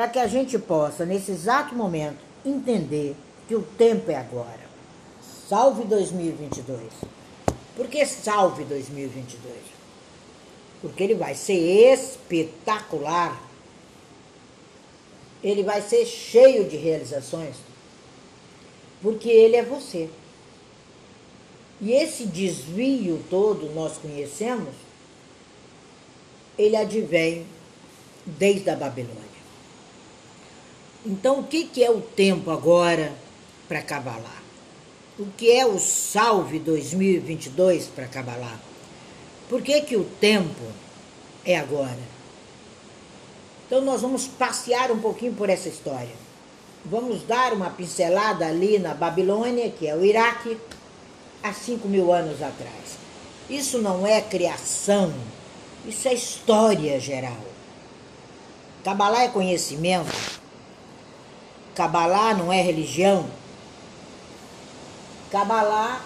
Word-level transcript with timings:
para 0.00 0.08
que 0.08 0.18
a 0.18 0.26
gente 0.26 0.58
possa, 0.58 1.04
nesse 1.04 1.30
exato 1.30 1.74
momento, 1.74 2.16
entender 2.42 3.14
que 3.46 3.54
o 3.54 3.60
tempo 3.60 4.10
é 4.10 4.16
agora. 4.16 4.66
Salve 5.46 5.84
2022. 5.84 6.80
Por 7.76 7.86
que 7.86 8.06
salve 8.06 8.64
2022? 8.64 9.54
Porque 10.80 11.02
ele 11.02 11.14
vai 11.14 11.34
ser 11.34 11.52
espetacular. 11.92 13.38
Ele 15.44 15.62
vai 15.62 15.82
ser 15.82 16.06
cheio 16.06 16.66
de 16.66 16.78
realizações. 16.78 17.56
Porque 19.02 19.28
ele 19.28 19.56
é 19.56 19.62
você. 19.62 20.08
E 21.78 21.92
esse 21.92 22.24
desvio 22.24 23.22
todo 23.28 23.70
nós 23.74 23.98
conhecemos, 23.98 24.74
ele 26.56 26.76
advém 26.76 27.44
desde 28.24 28.70
a 28.70 28.76
Babilônia. 28.76 29.29
Então, 31.04 31.40
o 31.40 31.44
que, 31.44 31.64
que 31.64 31.82
é 31.82 31.90
o 31.90 32.00
tempo 32.00 32.50
agora 32.50 33.12
para 33.66 33.80
Cabalá? 33.80 34.36
O 35.18 35.26
que 35.36 35.50
é 35.50 35.64
o 35.64 35.78
Salve 35.78 36.58
2022 36.58 37.86
para 37.86 38.06
Cabalá? 38.06 38.58
Por 39.48 39.62
que, 39.62 39.80
que 39.80 39.96
o 39.96 40.04
tempo 40.04 40.62
é 41.44 41.58
agora? 41.58 41.98
Então, 43.66 43.80
nós 43.80 44.02
vamos 44.02 44.26
passear 44.26 44.90
um 44.90 45.00
pouquinho 45.00 45.32
por 45.32 45.48
essa 45.48 45.68
história. 45.68 46.14
Vamos 46.84 47.22
dar 47.22 47.54
uma 47.54 47.70
pincelada 47.70 48.46
ali 48.46 48.78
na 48.78 48.92
Babilônia, 48.92 49.70
que 49.70 49.86
é 49.86 49.94
o 49.94 50.04
Iraque, 50.04 50.58
há 51.42 51.52
5 51.52 51.88
mil 51.88 52.12
anos 52.12 52.42
atrás. 52.42 52.98
Isso 53.48 53.78
não 53.78 54.06
é 54.06 54.20
criação, 54.20 55.14
isso 55.86 56.06
é 56.08 56.12
história 56.14 57.00
geral. 57.00 57.40
Cabalá 58.84 59.24
é 59.24 59.28
conhecimento, 59.28 60.29
Cabalá 61.80 62.34
não 62.34 62.52
é 62.52 62.60
religião. 62.60 63.24
Cabalá 65.30 66.04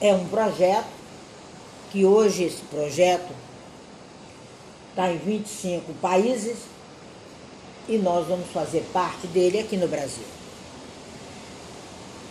é 0.00 0.14
um 0.14 0.26
projeto 0.28 0.88
que 1.92 2.06
hoje 2.06 2.44
esse 2.44 2.62
projeto 2.62 3.30
está 4.88 5.12
em 5.12 5.18
25 5.18 5.92
países 6.00 6.56
e 7.86 7.98
nós 7.98 8.26
vamos 8.26 8.48
fazer 8.50 8.80
parte 8.90 9.26
dele 9.26 9.58
aqui 9.58 9.76
no 9.76 9.86
Brasil. 9.86 10.24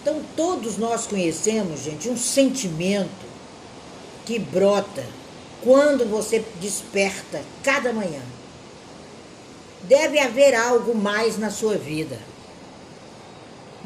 Então 0.02 0.20
todos 0.36 0.80
nós 0.80 1.06
conhecemos, 1.06 1.84
gente, 1.84 2.10
um 2.10 2.18
sentimento 2.18 3.28
que 4.26 4.40
brota 4.40 5.06
quando 5.64 6.10
você 6.10 6.44
desperta 6.60 7.40
cada 7.62 7.94
manhã. 7.94 8.24
Deve 9.84 10.18
haver 10.18 10.56
algo 10.56 10.96
mais 10.96 11.38
na 11.38 11.52
sua 11.52 11.78
vida 11.78 12.18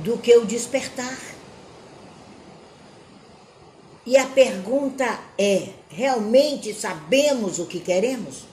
do 0.03 0.17
que 0.17 0.35
o 0.35 0.45
despertar. 0.45 1.17
E 4.05 4.17
a 4.17 4.25
pergunta 4.27 5.19
é: 5.37 5.69
realmente 5.89 6.73
sabemos 6.73 7.59
o 7.59 7.65
que 7.65 7.79
queremos? 7.79 8.45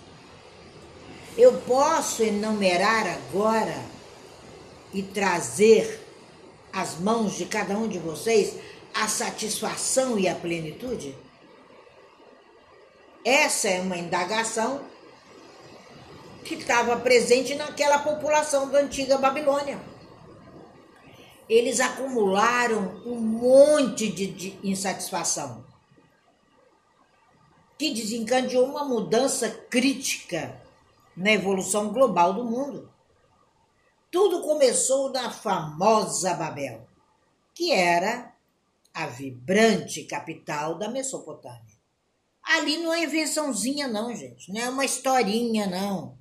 Eu 1.36 1.54
posso 1.62 2.22
enumerar 2.22 3.06
agora 3.06 3.80
e 4.92 5.02
trazer 5.02 6.00
às 6.72 6.98
mãos 6.98 7.36
de 7.36 7.46
cada 7.46 7.76
um 7.78 7.88
de 7.88 7.98
vocês 7.98 8.54
a 8.94 9.06
satisfação 9.08 10.18
e 10.18 10.28
a 10.28 10.34
plenitude? 10.34 11.16
Essa 13.24 13.68
é 13.68 13.80
uma 13.80 13.96
indagação 13.96 14.80
que 16.44 16.54
estava 16.54 16.96
presente 16.96 17.54
naquela 17.54 17.98
população 17.98 18.70
da 18.70 18.80
antiga 18.80 19.18
Babilônia 19.18 19.78
eles 21.48 21.80
acumularam 21.80 23.02
um 23.06 23.16
monte 23.16 24.10
de, 24.10 24.26
de 24.26 24.58
insatisfação 24.62 25.64
que 27.78 27.94
desencadeou 27.94 28.66
uma 28.66 28.84
mudança 28.84 29.48
crítica 29.48 30.60
na 31.16 31.32
evolução 31.32 31.92
global 31.92 32.34
do 32.34 32.44
mundo. 32.44 32.92
Tudo 34.10 34.42
começou 34.42 35.10
na 35.10 35.30
famosa 35.30 36.34
Babel, 36.34 36.86
que 37.54 37.72
era 37.72 38.32
a 38.92 39.06
vibrante 39.06 40.04
capital 40.04 40.76
da 40.76 40.88
Mesopotâmia. 40.88 41.78
Ali 42.42 42.78
não 42.78 42.92
é 42.92 43.04
invençãozinha, 43.04 43.86
não, 43.86 44.14
gente. 44.14 44.52
Não 44.52 44.60
é 44.60 44.68
uma 44.68 44.84
historinha, 44.84 45.66
não. 45.66 46.16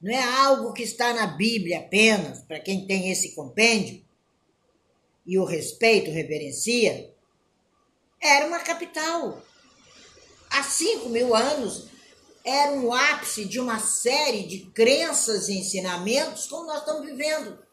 Não 0.00 0.12
é 0.12 0.22
algo 0.22 0.72
que 0.72 0.82
está 0.82 1.12
na 1.12 1.26
Bíblia 1.26 1.80
apenas, 1.80 2.40
para 2.42 2.60
quem 2.60 2.86
tem 2.86 3.10
esse 3.10 3.34
compêndio 3.34 4.04
e 5.30 5.38
o 5.38 5.44
respeito 5.44 6.10
reverencia, 6.10 7.14
era 8.20 8.48
uma 8.48 8.58
capital. 8.58 9.40
Há 10.50 10.64
cinco 10.64 11.08
mil 11.08 11.36
anos 11.36 11.86
era 12.44 12.72
um 12.72 12.92
ápice 12.92 13.44
de 13.44 13.60
uma 13.60 13.78
série 13.78 14.42
de 14.42 14.66
crenças 14.72 15.48
e 15.48 15.56
ensinamentos 15.56 16.48
como 16.48 16.66
nós 16.66 16.80
estamos 16.80 17.06
vivendo. 17.06 17.64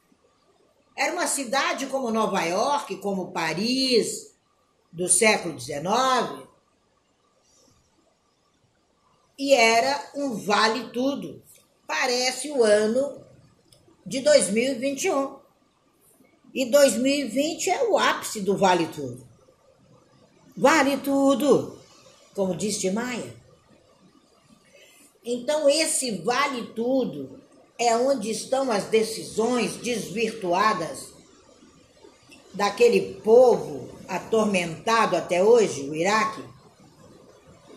Era 0.95 1.13
uma 1.13 1.25
cidade 1.25 1.87
como 1.87 2.11
Nova 2.11 2.43
York, 2.43 2.97
como 2.97 3.31
Paris, 3.31 4.35
do 4.91 5.09
século 5.09 5.59
XIX. 5.59 6.47
E 9.35 9.55
era 9.55 10.11
um 10.13 10.35
vale 10.35 10.91
tudo. 10.91 11.43
Parece 11.87 12.51
o 12.51 12.63
ano 12.63 13.25
de 14.05 14.19
2021. 14.19 15.46
E 16.57 16.65
2020 16.65 17.69
é 17.69 17.83
o 17.83 17.99
ápice 17.99 18.41
do 18.41 18.57
vale 18.57 18.87
tudo. 18.87 19.23
Vale 20.57 20.97
tudo, 20.97 21.77
como 22.33 22.57
disse 22.57 22.89
Maia. 22.89 23.31
Então, 25.23 25.69
esse 25.69 26.17
vale 26.17 26.65
tudo 26.73 27.39
é 27.77 27.95
onde 27.95 28.31
estão 28.31 28.71
as 28.71 28.85
decisões 28.85 29.75
desvirtuadas 29.75 31.09
daquele 32.55 33.13
povo 33.21 33.95
atormentado 34.07 35.15
até 35.15 35.43
hoje, 35.43 35.87
o 35.87 35.93
Iraque, 35.93 36.43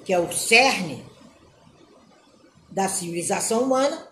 que 0.07 0.13
é 0.15 0.19
o 0.19 0.33
cerne 0.33 1.05
da 2.71 2.89
civilização 2.89 3.65
humana, 3.65 4.10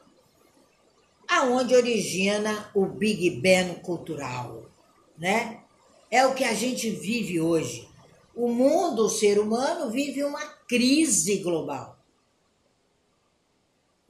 aonde 1.29 1.77
origina 1.77 2.71
o 2.75 2.87
Big 2.87 3.31
Bang 3.41 3.81
cultural, 3.81 4.71
né? 5.17 5.63
É 6.11 6.27
o 6.27 6.35
que 6.35 6.45
a 6.45 6.55
gente 6.55 6.91
vive 6.91 7.39
hoje. 7.39 7.87
O 8.35 8.49
mundo, 8.49 9.05
o 9.05 9.11
ser 9.11 9.39
humano, 9.39 9.91
vive 9.91 10.25
uma 10.25 10.43
crise 10.67 11.39
global. 11.39 11.99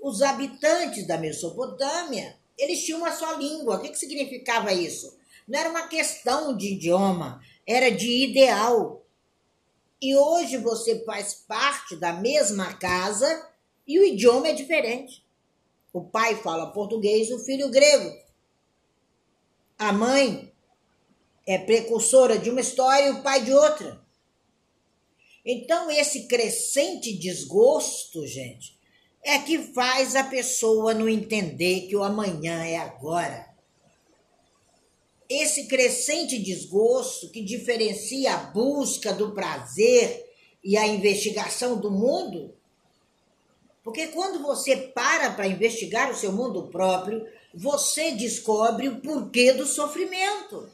Os 0.01 0.23
habitantes 0.23 1.07
da 1.07 1.19
Mesopotâmia, 1.19 2.37
eles 2.57 2.85
tinham 2.85 3.01
uma 3.01 3.11
só 3.11 3.33
língua. 3.33 3.77
O 3.77 3.81
que, 3.81 3.89
que 3.89 3.99
significava 3.99 4.73
isso? 4.73 5.19
Não 5.47 5.59
era 5.59 5.71
uma 5.71 5.89
questão 5.89 6.57
de 6.57 6.75
idioma, 6.75 7.43
era 7.67 7.91
de 7.91 8.25
ideal. 8.25 9.03
E 10.01 10.15
hoje 10.15 10.57
você 10.59 11.05
faz 11.05 11.35
parte 11.35 11.97
da 11.97 12.13
mesma 12.13 12.75
casa 12.75 13.49
e 13.87 13.99
o 13.99 14.05
idioma 14.05 14.49
é 14.49 14.53
diferente. 14.53 15.25
O 15.99 16.05
pai 16.05 16.37
fala 16.37 16.71
português, 16.71 17.29
o 17.33 17.41
filho 17.41 17.69
grego. 17.71 18.17
A 19.77 19.93
mãe 19.93 20.53
é 21.45 21.59
precursora 21.59 22.39
de 22.39 22.51
uma 22.51 22.61
história 22.61 23.09
e 23.09 23.11
o 23.11 23.23
pai 23.25 23.43
de 23.43 23.53
outra. 23.53 24.01
Então, 25.45 25.91
esse 25.91 26.29
crescente 26.29 27.13
desgosto, 27.19 28.25
gente, 28.29 28.79
é 29.25 29.41
que 29.41 29.59
faz 29.73 30.15
a 30.15 30.23
pessoa 30.23 30.95
não 30.95 31.09
entender 31.09 31.89
que 31.89 31.97
o 31.97 32.05
amanhã 32.05 32.63
é 32.63 32.77
agora. 32.77 33.49
Esse 35.29 35.67
crescente 35.67 36.39
desgosto 36.39 37.29
que 37.31 37.43
diferencia 37.43 38.35
a 38.35 38.45
busca 38.53 39.13
do 39.13 39.33
prazer 39.35 40.33
e 40.63 40.77
a 40.77 40.87
investigação 40.87 41.81
do 41.81 41.91
mundo 41.91 42.57
porque 43.89 44.09
quando 44.09 44.43
você 44.43 44.77
para 44.77 45.31
para 45.31 45.47
investigar 45.47 46.11
o 46.11 46.15
seu 46.15 46.31
mundo 46.31 46.69
próprio, 46.69 47.27
você 47.55 48.11
descobre 48.11 48.87
o 48.87 49.01
porquê 49.01 49.51
do 49.55 49.65
sofrimento, 49.65 50.71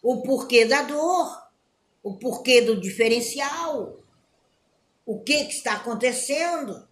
o 0.00 0.22
porquê 0.22 0.64
da 0.64 0.82
dor, 0.82 1.50
o 2.00 2.14
porquê 2.14 2.60
do 2.60 2.80
diferencial, 2.80 3.98
o 5.04 5.20
que, 5.20 5.46
que 5.46 5.54
está 5.54 5.72
acontecendo. 5.72 6.88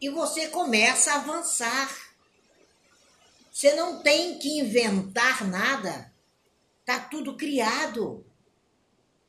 E 0.00 0.08
você 0.08 0.48
começa 0.48 1.12
a 1.12 1.16
avançar. 1.16 2.14
Você 3.52 3.74
não 3.74 4.02
tem 4.02 4.38
que 4.38 4.58
inventar 4.58 5.46
nada. 5.46 6.10
Está 6.80 6.98
tudo 6.98 7.36
criado. 7.36 8.24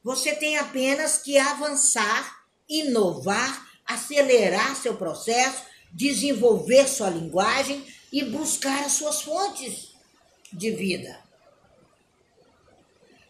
Você 0.01 0.33
tem 0.33 0.55
apenas 0.55 1.17
que 1.17 1.37
avançar, 1.37 2.45
inovar 2.69 3.68
acelerar 3.89 4.75
seu 4.75 4.95
processo, 4.95 5.63
desenvolver 5.91 6.87
sua 6.87 7.09
linguagem, 7.09 7.85
e 8.11 8.23
buscar 8.23 8.85
as 8.85 8.93
suas 8.93 9.21
fontes 9.21 9.91
de 10.51 10.71
vida. 10.71 11.23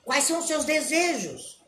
Quais 0.03 0.23
são 0.23 0.39
os 0.39 0.47
seus 0.47 0.65
desejos? 0.65 1.59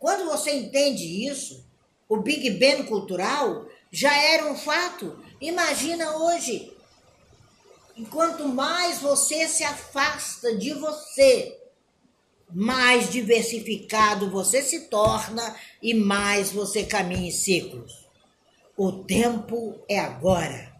Quando 0.00 0.24
você 0.24 0.52
entende 0.52 1.26
isso, 1.26 1.64
o 2.08 2.16
Big 2.16 2.50
Bang 2.52 2.84
cultural 2.84 3.66
já 3.90 4.14
era 4.16 4.50
um 4.50 4.56
fato. 4.56 5.22
Imagina 5.40 6.16
hoje. 6.16 6.76
Enquanto 7.96 8.48
mais 8.48 8.98
você 8.98 9.46
se 9.46 9.62
afasta 9.62 10.56
de 10.56 10.72
você, 10.72 11.60
mais 12.50 13.10
diversificado 13.10 14.30
você 14.30 14.62
se 14.62 14.88
torna 14.88 15.54
e 15.80 15.94
mais 15.94 16.50
você 16.50 16.84
caminha 16.84 17.28
em 17.28 17.30
ciclos. 17.30 18.01
O 18.84 19.04
tempo 19.04 19.80
é 19.88 19.96
agora. 19.96 20.74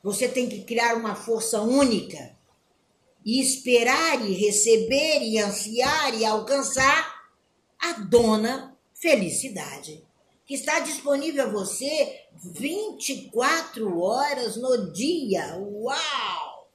Você 0.00 0.28
tem 0.28 0.48
que 0.48 0.62
criar 0.62 0.94
uma 0.94 1.16
força 1.16 1.60
única 1.60 2.38
e 3.24 3.40
esperar 3.40 4.24
e 4.24 4.32
receber 4.32 5.20
e 5.22 5.40
ansiar 5.40 6.14
e 6.14 6.24
alcançar 6.24 7.20
a 7.80 7.94
dona 7.94 8.78
felicidade, 8.94 10.06
que 10.46 10.54
está 10.54 10.78
disponível 10.78 11.48
a 11.48 11.50
você 11.50 12.26
24 12.44 14.00
horas 14.00 14.54
no 14.54 14.92
dia. 14.92 15.56
Uau! 15.58 16.70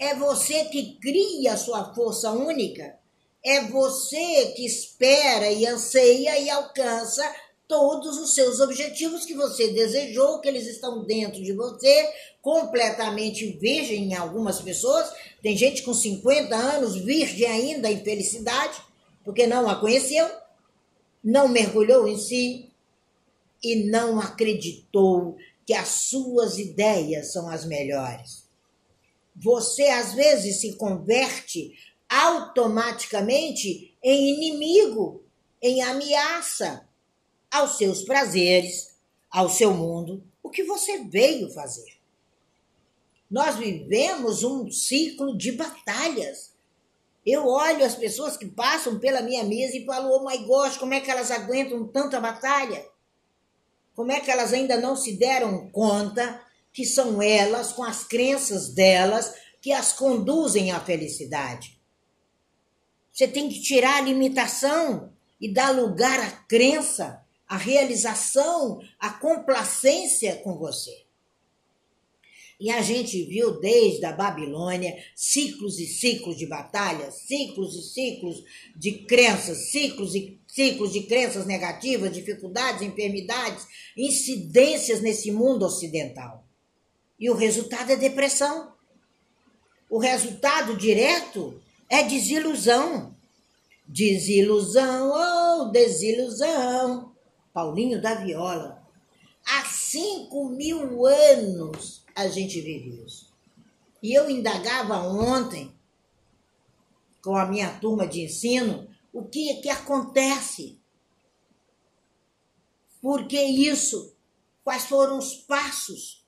É 0.00 0.16
você 0.16 0.64
que 0.64 0.98
cria 0.98 1.52
a 1.52 1.56
sua 1.56 1.94
força 1.94 2.32
única. 2.32 2.98
É 3.40 3.60
você 3.66 4.46
que 4.56 4.66
espera 4.66 5.48
e 5.52 5.64
anseia 5.64 6.40
e 6.40 6.50
alcança 6.50 7.22
todos 7.70 8.18
os 8.18 8.34
seus 8.34 8.58
objetivos 8.58 9.24
que 9.24 9.32
você 9.32 9.68
desejou, 9.68 10.40
que 10.40 10.48
eles 10.48 10.66
estão 10.66 11.04
dentro 11.04 11.40
de 11.40 11.52
você, 11.52 12.12
completamente 12.42 13.46
virgem 13.46 14.06
em 14.06 14.14
algumas 14.16 14.60
pessoas. 14.60 15.08
Tem 15.40 15.56
gente 15.56 15.84
com 15.84 15.94
50 15.94 16.52
anos, 16.52 16.96
virgem 16.96 17.46
ainda 17.46 17.88
em 17.88 18.02
felicidade, 18.02 18.76
porque 19.24 19.46
não 19.46 19.70
a 19.70 19.78
conheceu, 19.78 20.28
não 21.22 21.46
mergulhou 21.46 22.08
em 22.08 22.18
si 22.18 22.72
e 23.62 23.84
não 23.88 24.18
acreditou 24.18 25.36
que 25.64 25.72
as 25.72 25.86
suas 25.88 26.58
ideias 26.58 27.32
são 27.32 27.48
as 27.48 27.64
melhores. 27.64 28.48
Você 29.36 29.84
às 29.84 30.12
vezes 30.12 30.60
se 30.60 30.72
converte 30.74 31.70
automaticamente 32.08 33.96
em 34.02 34.34
inimigo, 34.34 35.22
em 35.62 35.82
ameaça 35.82 36.89
aos 37.50 37.76
seus 37.76 38.02
prazeres, 38.02 38.94
ao 39.30 39.48
seu 39.48 39.74
mundo, 39.74 40.22
o 40.42 40.50
que 40.50 40.64
você 40.64 41.04
veio 41.04 41.50
fazer. 41.52 41.98
Nós 43.30 43.56
vivemos 43.56 44.42
um 44.42 44.70
ciclo 44.70 45.36
de 45.36 45.52
batalhas. 45.52 46.52
Eu 47.24 47.46
olho 47.46 47.84
as 47.84 47.94
pessoas 47.94 48.36
que 48.36 48.46
passam 48.46 48.98
pela 48.98 49.22
minha 49.22 49.44
mesa 49.44 49.76
e 49.76 49.84
falo, 49.84 50.10
oh 50.10 50.28
my 50.28 50.38
gosh, 50.38 50.76
como 50.76 50.94
é 50.94 51.00
que 51.00 51.10
elas 51.10 51.30
aguentam 51.30 51.86
tanta 51.86 52.20
batalha? 52.20 52.84
Como 53.94 54.10
é 54.10 54.20
que 54.20 54.30
elas 54.30 54.52
ainda 54.52 54.80
não 54.80 54.96
se 54.96 55.12
deram 55.12 55.70
conta 55.70 56.42
que 56.72 56.84
são 56.84 57.20
elas, 57.20 57.72
com 57.72 57.84
as 57.84 58.04
crenças 58.04 58.70
delas, 58.70 59.34
que 59.60 59.72
as 59.72 59.92
conduzem 59.92 60.72
à 60.72 60.80
felicidade? 60.80 61.78
Você 63.12 63.28
tem 63.28 63.48
que 63.48 63.60
tirar 63.60 63.98
a 63.98 64.00
limitação 64.00 65.12
e 65.40 65.52
dar 65.52 65.70
lugar 65.70 66.18
à 66.18 66.30
crença 66.30 67.19
a 67.50 67.56
realização, 67.56 68.80
a 68.96 69.10
complacência 69.10 70.36
com 70.36 70.56
você. 70.56 71.02
E 72.60 72.70
a 72.70 72.80
gente 72.80 73.24
viu 73.24 73.58
desde 73.58 74.04
a 74.04 74.12
Babilônia 74.12 74.96
ciclos 75.16 75.80
e 75.80 75.86
ciclos 75.86 76.36
de 76.36 76.46
batalhas, 76.46 77.22
ciclos 77.26 77.74
e 77.74 77.82
ciclos 77.82 78.44
de 78.76 78.92
crenças, 79.04 79.72
ciclos 79.72 80.14
e 80.14 80.38
ciclos 80.46 80.92
de 80.92 81.02
crenças 81.02 81.44
negativas, 81.44 82.12
dificuldades, 82.12 82.82
enfermidades, 82.82 83.66
incidências 83.96 85.00
nesse 85.00 85.32
mundo 85.32 85.64
ocidental. 85.64 86.44
E 87.18 87.28
o 87.28 87.34
resultado 87.34 87.90
é 87.90 87.96
depressão. 87.96 88.72
O 89.90 89.98
resultado 89.98 90.76
direto 90.76 91.60
é 91.88 92.04
desilusão. 92.04 93.12
Desilusão, 93.88 95.10
oh, 95.12 95.64
desilusão. 95.72 97.10
Paulinho 97.60 98.00
da 98.00 98.14
Viola. 98.14 98.82
Há 99.46 99.66
cinco 99.66 100.48
mil 100.48 101.04
anos 101.04 102.02
a 102.14 102.26
gente 102.26 102.58
vive 102.58 103.04
isso. 103.04 103.30
E 104.02 104.14
eu 104.14 104.30
indagava 104.30 104.96
ontem 105.02 105.74
com 107.22 107.36
a 107.36 107.44
minha 107.44 107.78
turma 107.78 108.06
de 108.06 108.22
ensino 108.22 108.88
o 109.12 109.24
que, 109.24 109.56
que 109.56 109.68
acontece. 109.68 110.80
Por 113.02 113.26
que 113.26 113.38
isso? 113.42 114.16
Quais 114.64 114.86
foram 114.86 115.18
os 115.18 115.34
passos? 115.34 116.24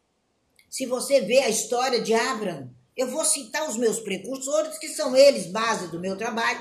Se 0.68 0.84
você 0.84 1.22
vê 1.22 1.38
a 1.38 1.48
história 1.48 2.02
de 2.02 2.12
Abraão, 2.12 2.70
eu 2.94 3.08
vou 3.08 3.24
citar 3.24 3.66
os 3.66 3.78
meus 3.78 4.00
precursores, 4.00 4.76
que 4.76 4.88
são 4.88 5.16
eles 5.16 5.46
base 5.46 5.90
do 5.90 5.98
meu 5.98 6.14
trabalho. 6.14 6.60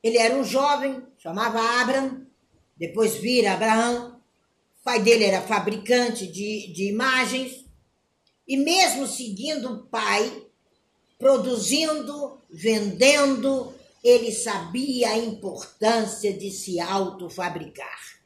Ele 0.00 0.16
era 0.16 0.34
um 0.36 0.44
jovem, 0.44 1.04
chamava 1.18 1.58
Abraão, 1.80 2.29
depois 2.80 3.16
vira 3.16 3.52
Abraão. 3.52 4.18
O 4.80 4.82
pai 4.82 5.02
dele 5.02 5.24
era 5.24 5.42
fabricante 5.42 6.26
de, 6.26 6.72
de 6.72 6.88
imagens. 6.88 7.66
E 8.48 8.56
mesmo 8.56 9.06
seguindo 9.06 9.70
o 9.70 9.82
pai, 9.84 10.46
produzindo, 11.18 12.40
vendendo, 12.48 13.74
ele 14.02 14.32
sabia 14.32 15.10
a 15.10 15.18
importância 15.18 16.32
de 16.32 16.50
se 16.50 16.80
autofabricar. 16.80 18.18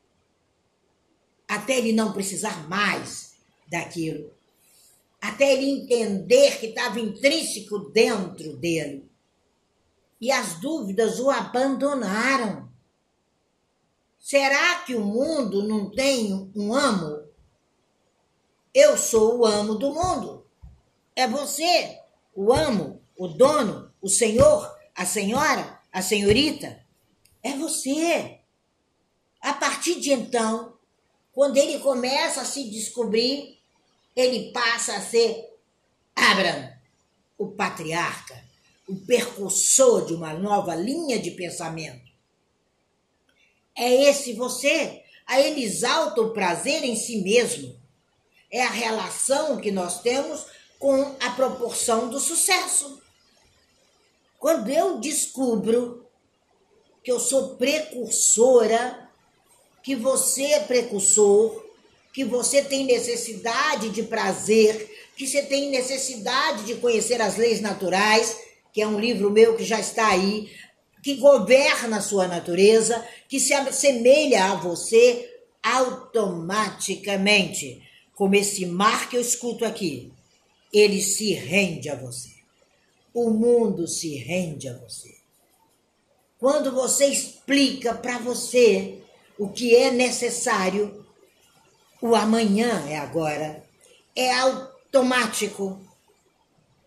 Até 1.48 1.76
ele 1.76 1.92
não 1.92 2.12
precisar 2.12 2.68
mais 2.68 3.34
daquilo. 3.68 4.32
Até 5.20 5.52
ele 5.52 5.68
entender 5.68 6.60
que 6.60 6.66
estava 6.66 7.00
intrínseco 7.00 7.90
dentro 7.90 8.56
dele. 8.56 9.10
E 10.20 10.30
as 10.30 10.60
dúvidas 10.60 11.18
o 11.18 11.28
abandonaram. 11.28 12.63
Será 14.24 14.76
que 14.76 14.94
o 14.94 15.04
mundo 15.04 15.68
não 15.68 15.90
tem 15.90 16.50
um 16.56 16.72
amo? 16.72 17.28
Eu 18.72 18.96
sou 18.96 19.40
o 19.40 19.44
amo 19.44 19.74
do 19.74 19.92
mundo. 19.92 20.46
É 21.14 21.28
você, 21.28 22.00
o 22.34 22.50
amo, 22.50 23.02
o 23.18 23.28
dono, 23.28 23.92
o 24.00 24.08
senhor, 24.08 24.74
a 24.94 25.04
senhora, 25.04 25.78
a 25.92 26.00
senhorita. 26.00 26.82
É 27.42 27.52
você. 27.52 28.40
A 29.42 29.52
partir 29.52 30.00
de 30.00 30.10
então, 30.14 30.72
quando 31.30 31.58
ele 31.58 31.78
começa 31.80 32.40
a 32.40 32.46
se 32.46 32.70
descobrir, 32.70 33.60
ele 34.16 34.50
passa 34.52 34.96
a 34.96 35.02
ser 35.02 35.54
Abraham, 36.16 36.72
o 37.36 37.48
patriarca, 37.48 38.42
o 38.88 38.96
percursor 38.96 40.06
de 40.06 40.14
uma 40.14 40.32
nova 40.32 40.74
linha 40.74 41.18
de 41.18 41.32
pensamento. 41.32 42.03
É 43.76 44.08
esse 44.08 44.32
você. 44.32 45.02
Aí 45.26 45.46
ele 45.46 45.64
exalta 45.64 46.20
o 46.20 46.32
prazer 46.32 46.84
em 46.84 46.96
si 46.96 47.18
mesmo. 47.18 47.74
É 48.50 48.62
a 48.62 48.70
relação 48.70 49.56
que 49.56 49.70
nós 49.70 50.00
temos 50.00 50.46
com 50.78 51.16
a 51.20 51.30
proporção 51.30 52.08
do 52.08 52.20
sucesso. 52.20 53.02
Quando 54.38 54.68
eu 54.70 54.98
descubro 54.98 56.06
que 57.02 57.10
eu 57.10 57.18
sou 57.18 57.56
precursora, 57.56 59.08
que 59.82 59.94
você 59.94 60.44
é 60.44 60.60
precursor, 60.60 61.64
que 62.12 62.24
você 62.24 62.62
tem 62.62 62.84
necessidade 62.84 63.90
de 63.90 64.02
prazer, 64.02 64.90
que 65.16 65.26
você 65.26 65.42
tem 65.42 65.70
necessidade 65.70 66.64
de 66.64 66.76
conhecer 66.76 67.20
as 67.20 67.36
leis 67.36 67.60
naturais, 67.60 68.38
que 68.72 68.80
é 68.80 68.86
um 68.86 68.98
livro 68.98 69.30
meu 69.30 69.56
que 69.56 69.64
já 69.64 69.80
está 69.80 70.08
aí, 70.08 70.50
que 71.04 71.14
governa 71.16 71.98
a 71.98 72.00
sua 72.00 72.26
natureza, 72.26 73.06
que 73.28 73.38
se 73.38 73.52
assemelha 73.52 74.46
a 74.46 74.54
você 74.54 75.30
automaticamente, 75.62 77.86
como 78.14 78.34
esse 78.34 78.64
mar 78.64 79.10
que 79.10 79.18
eu 79.18 79.20
escuto 79.20 79.66
aqui, 79.66 80.10
ele 80.72 81.02
se 81.02 81.34
rende 81.34 81.90
a 81.90 81.94
você. 81.94 82.30
O 83.12 83.28
mundo 83.28 83.86
se 83.86 84.16
rende 84.16 84.66
a 84.66 84.72
você. 84.78 85.14
Quando 86.38 86.72
você 86.72 87.04
explica 87.04 87.94
para 87.94 88.18
você 88.18 89.02
o 89.38 89.50
que 89.50 89.76
é 89.76 89.90
necessário, 89.90 91.04
o 92.00 92.14
amanhã 92.14 92.82
é 92.88 92.96
agora, 92.96 93.62
é 94.16 94.32
automático. 94.32 95.78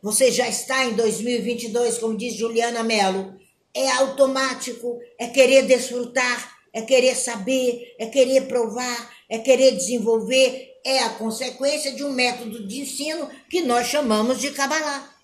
Você 0.01 0.31
já 0.31 0.49
está 0.49 0.85
em 0.85 0.95
2022, 0.95 1.99
como 1.99 2.17
diz 2.17 2.33
Juliana 2.33 2.81
Mello, 2.81 3.36
é 3.77 3.91
automático, 3.91 4.99
é 5.19 5.27
querer 5.27 5.67
desfrutar, 5.67 6.57
é 6.73 6.81
querer 6.81 7.15
saber, 7.15 7.95
é 7.99 8.07
querer 8.07 8.47
provar, 8.47 9.15
é 9.29 9.37
querer 9.37 9.75
desenvolver, 9.75 10.79
é 10.83 10.99
a 11.03 11.09
consequência 11.11 11.91
de 11.91 12.03
um 12.03 12.11
método 12.11 12.67
de 12.67 12.81
ensino 12.81 13.29
que 13.47 13.61
nós 13.61 13.85
chamamos 13.85 14.41
de 14.41 14.49
Kabbalah. 14.49 15.15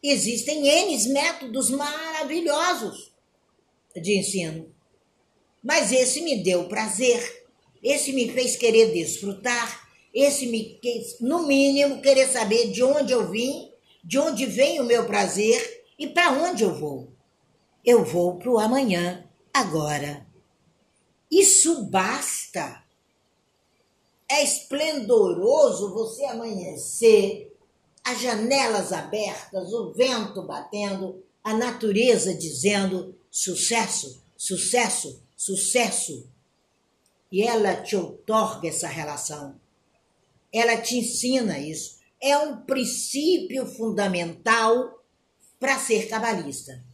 Existem 0.00 0.68
N 0.68 1.08
métodos 1.08 1.70
maravilhosos 1.70 3.10
de 3.96 4.18
ensino, 4.18 4.72
mas 5.62 5.90
esse 5.90 6.20
me 6.20 6.44
deu 6.44 6.68
prazer, 6.68 7.48
esse 7.82 8.12
me 8.12 8.30
fez 8.30 8.54
querer 8.54 8.92
desfrutar, 8.92 9.88
esse 10.14 10.46
me 10.46 10.78
fez, 10.80 11.18
no 11.20 11.48
mínimo, 11.48 12.00
querer 12.00 12.28
saber 12.28 12.70
de 12.70 12.82
onde 12.84 13.12
eu 13.12 13.28
vim, 13.28 13.72
de 14.04 14.18
onde 14.18 14.46
vem 14.46 14.80
o 14.80 14.84
meu 14.84 15.04
prazer 15.04 15.84
e 15.98 16.06
para 16.06 16.30
onde 16.30 16.62
eu 16.62 16.78
vou. 16.78 17.19
Eu 17.84 18.04
vou 18.04 18.38
para 18.38 18.50
o 18.50 18.58
amanhã, 18.58 19.24
agora. 19.52 20.26
Isso 21.30 21.84
basta 21.84 22.82
é 24.30 24.44
esplendoroso 24.44 25.92
você 25.92 26.24
amanhecer, 26.24 27.52
as 28.04 28.20
janelas 28.20 28.92
abertas, 28.92 29.72
o 29.72 29.92
vento 29.92 30.42
batendo, 30.42 31.20
a 31.42 31.52
natureza 31.52 32.32
dizendo 32.32 33.18
sucesso, 33.28 34.22
sucesso, 34.36 35.20
sucesso. 35.36 36.28
E 37.30 37.42
ela 37.42 37.82
te 37.82 37.96
outorga 37.96 38.68
essa 38.68 38.86
relação. 38.86 39.60
Ela 40.52 40.76
te 40.80 40.98
ensina 40.98 41.58
isso. 41.58 41.98
É 42.20 42.38
um 42.38 42.58
princípio 42.58 43.66
fundamental 43.66 45.02
para 45.58 45.78
ser 45.78 46.08
cabalista. 46.08 46.84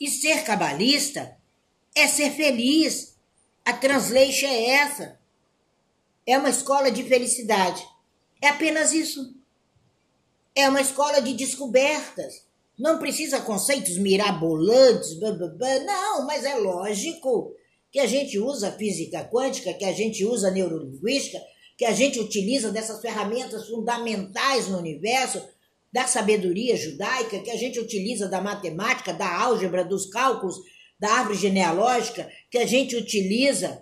E 0.00 0.08
ser 0.08 0.44
cabalista 0.44 1.36
é 1.94 2.06
ser 2.06 2.30
feliz. 2.32 3.14
A 3.64 3.72
translation 3.72 4.46
é 4.46 4.70
essa 4.70 5.18
é 6.26 6.38
uma 6.38 6.50
escola 6.50 6.90
de 6.90 7.02
felicidade. 7.04 7.86
É 8.40 8.48
apenas 8.48 8.92
isso. 8.92 9.34
É 10.54 10.68
uma 10.68 10.80
escola 10.80 11.20
de 11.20 11.34
descobertas. 11.34 12.46
Não 12.78 12.98
precisa 12.98 13.40
conceitos 13.40 13.98
mirabolantes, 13.98 15.14
blá, 15.14 15.32
blá, 15.32 15.48
blá. 15.48 15.78
não, 15.80 16.26
mas 16.26 16.44
é 16.44 16.54
lógico 16.56 17.54
que 17.90 18.00
a 18.00 18.06
gente 18.06 18.38
usa 18.38 18.72
física 18.72 19.24
quântica, 19.24 19.72
que 19.74 19.84
a 19.84 19.92
gente 19.92 20.24
usa 20.24 20.50
neurolinguística, 20.50 21.40
que 21.76 21.84
a 21.84 21.92
gente 21.92 22.18
utiliza 22.18 22.72
dessas 22.72 23.00
ferramentas 23.00 23.68
fundamentais 23.68 24.66
no 24.68 24.78
universo, 24.78 25.46
da 25.94 26.08
sabedoria 26.08 26.76
judaica, 26.76 27.38
que 27.38 27.52
a 27.52 27.56
gente 27.56 27.78
utiliza 27.78 28.26
da 28.26 28.40
matemática, 28.40 29.12
da 29.12 29.32
álgebra, 29.32 29.84
dos 29.84 30.06
cálculos, 30.06 30.56
da 30.98 31.08
árvore 31.08 31.38
genealógica, 31.38 32.28
que 32.50 32.58
a 32.58 32.66
gente 32.66 32.96
utiliza 32.96 33.80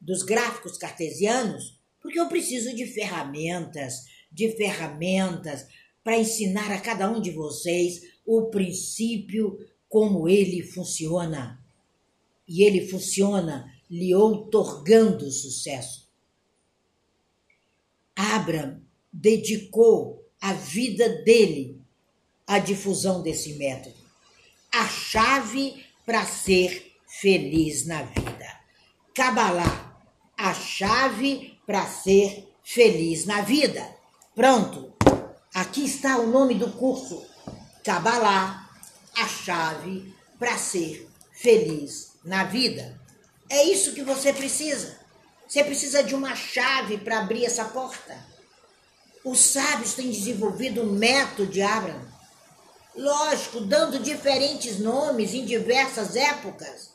dos 0.00 0.24
gráficos 0.24 0.76
cartesianos, 0.76 1.78
porque 2.00 2.18
eu 2.18 2.26
preciso 2.26 2.74
de 2.74 2.84
ferramentas, 2.84 4.06
de 4.32 4.50
ferramentas 4.56 5.68
para 6.02 6.18
ensinar 6.18 6.72
a 6.72 6.80
cada 6.80 7.08
um 7.08 7.20
de 7.20 7.30
vocês 7.30 8.02
o 8.26 8.46
princípio 8.46 9.56
como 9.88 10.28
ele 10.28 10.64
funciona. 10.64 11.64
E 12.48 12.64
ele 12.64 12.88
funciona 12.88 13.72
lhe 13.88 14.12
outorgando 14.12 15.30
sucesso. 15.30 16.10
Abraham 18.16 18.82
dedicou 19.12 20.21
a 20.42 20.52
vida 20.54 21.08
dele 21.22 21.80
à 22.44 22.58
difusão 22.58 23.22
desse 23.22 23.52
método. 23.54 23.94
A 24.72 24.88
chave 24.88 25.86
para 26.04 26.26
ser 26.26 26.96
feliz 27.06 27.86
na 27.86 28.02
vida. 28.02 28.60
Kabbalah, 29.14 30.02
a 30.36 30.52
chave 30.52 31.56
para 31.64 31.86
ser 31.86 32.52
feliz 32.64 33.24
na 33.24 33.42
vida. 33.42 33.88
Pronto, 34.34 34.92
aqui 35.54 35.84
está 35.84 36.18
o 36.18 36.26
nome 36.26 36.54
do 36.54 36.72
curso: 36.72 37.24
Kabbalah, 37.84 38.68
a 39.14 39.28
chave 39.28 40.12
para 40.40 40.58
ser 40.58 41.08
feliz 41.30 42.14
na 42.24 42.44
vida. 42.44 43.00
É 43.48 43.62
isso 43.64 43.94
que 43.94 44.02
você 44.02 44.32
precisa. 44.32 44.98
Você 45.46 45.62
precisa 45.62 46.02
de 46.02 46.14
uma 46.14 46.34
chave 46.34 46.98
para 46.98 47.20
abrir 47.20 47.44
essa 47.44 47.66
porta. 47.66 48.31
Os 49.24 49.38
sábios 49.38 49.94
têm 49.94 50.10
desenvolvido 50.10 50.82
um 50.82 50.92
método 50.92 51.46
de 51.46 51.62
Abraham. 51.62 52.10
Lógico, 52.94 53.60
dando 53.60 53.98
diferentes 54.00 54.78
nomes 54.78 55.32
em 55.32 55.44
diversas 55.44 56.16
épocas, 56.16 56.90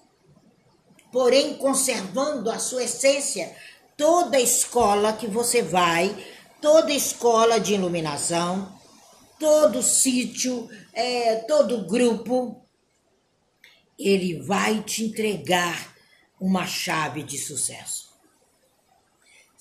porém 1.12 1.56
conservando 1.56 2.52
a 2.52 2.60
sua 2.60 2.84
essência 2.84 3.56
toda 3.96 4.40
escola 4.40 5.14
que 5.14 5.26
você 5.26 5.64
vai, 5.64 6.16
toda 6.62 6.92
escola 6.92 7.60
de 7.60 7.74
iluminação, 7.74 8.78
todo 9.40 9.82
sítio, 9.82 10.70
é, 10.94 11.38
todo 11.48 11.88
grupo, 11.88 12.62
ele 13.98 14.40
vai 14.42 14.84
te 14.84 15.06
entregar 15.06 15.96
uma 16.40 16.68
chave 16.68 17.24
de 17.24 17.38
sucesso. 17.38 18.07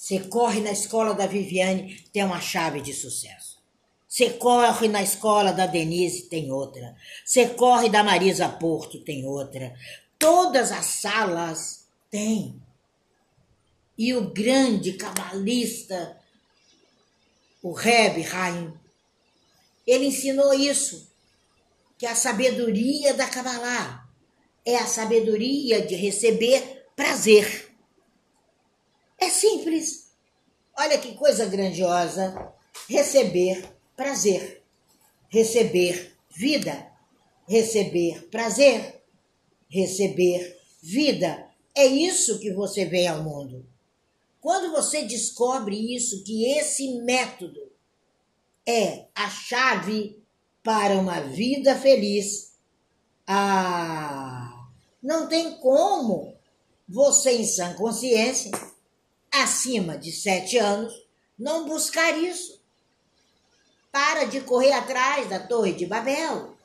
Você 0.06 0.20
corre 0.20 0.60
na 0.60 0.70
escola 0.70 1.14
da 1.14 1.26
Viviane, 1.26 2.00
tem 2.12 2.22
uma 2.22 2.40
chave 2.40 2.80
de 2.80 2.92
sucesso. 2.92 3.60
Você 4.06 4.30
corre 4.30 4.86
na 4.86 5.02
escola 5.02 5.52
da 5.52 5.66
Denise, 5.66 6.28
tem 6.28 6.52
outra. 6.52 6.94
Você 7.24 7.48
corre 7.48 7.88
da 7.88 8.04
Marisa 8.04 8.48
Porto, 8.48 9.00
tem 9.00 9.26
outra. 9.26 9.74
Todas 10.16 10.70
as 10.70 10.86
salas 10.86 11.88
têm 12.08 12.62
e 13.98 14.14
o 14.14 14.30
grande 14.30 14.92
cabalista, 14.92 16.16
o 17.60 17.72
Reb 17.72 18.24
Haim, 18.32 18.72
ele 19.84 20.06
ensinou 20.06 20.54
isso, 20.54 21.10
que 21.98 22.06
a 22.06 22.14
sabedoria 22.14 23.12
da 23.12 23.26
Kabbalah 23.26 24.08
é 24.64 24.76
a 24.76 24.86
sabedoria 24.86 25.84
de 25.84 25.96
receber 25.96 26.86
prazer. 26.94 27.65
É 29.18 29.28
simples. 29.28 30.10
Olha 30.76 30.98
que 30.98 31.14
coisa 31.14 31.46
grandiosa. 31.46 32.52
Receber 32.88 33.64
prazer. 33.96 34.62
Receber 35.28 36.14
vida. 36.30 36.92
Receber 37.48 38.28
prazer. 38.30 39.02
Receber 39.68 40.58
vida. 40.82 41.48
É 41.74 41.86
isso 41.86 42.38
que 42.38 42.52
você 42.52 42.84
vem 42.84 43.06
ao 43.06 43.22
mundo. 43.22 43.66
Quando 44.40 44.70
você 44.70 45.02
descobre 45.02 45.94
isso, 45.94 46.22
que 46.22 46.46
esse 46.56 47.00
método 47.00 47.60
é 48.64 49.06
a 49.14 49.28
chave 49.28 50.22
para 50.62 50.94
uma 50.98 51.20
vida 51.20 51.74
feliz, 51.76 52.52
ah, 53.26 54.68
não 55.02 55.28
tem 55.28 55.58
como 55.58 56.36
você, 56.88 57.32
em 57.32 57.44
sã 57.44 57.74
consciência, 57.74 58.52
acima 59.32 59.96
de 59.96 60.12
sete 60.12 60.58
anos, 60.58 60.92
não 61.38 61.66
buscar 61.66 62.16
isso. 62.18 62.60
Para 63.92 64.24
de 64.24 64.40
correr 64.40 64.72
atrás 64.72 65.28
da 65.28 65.40
Torre 65.40 65.72
de 65.72 65.86
Babel. 65.86 66.56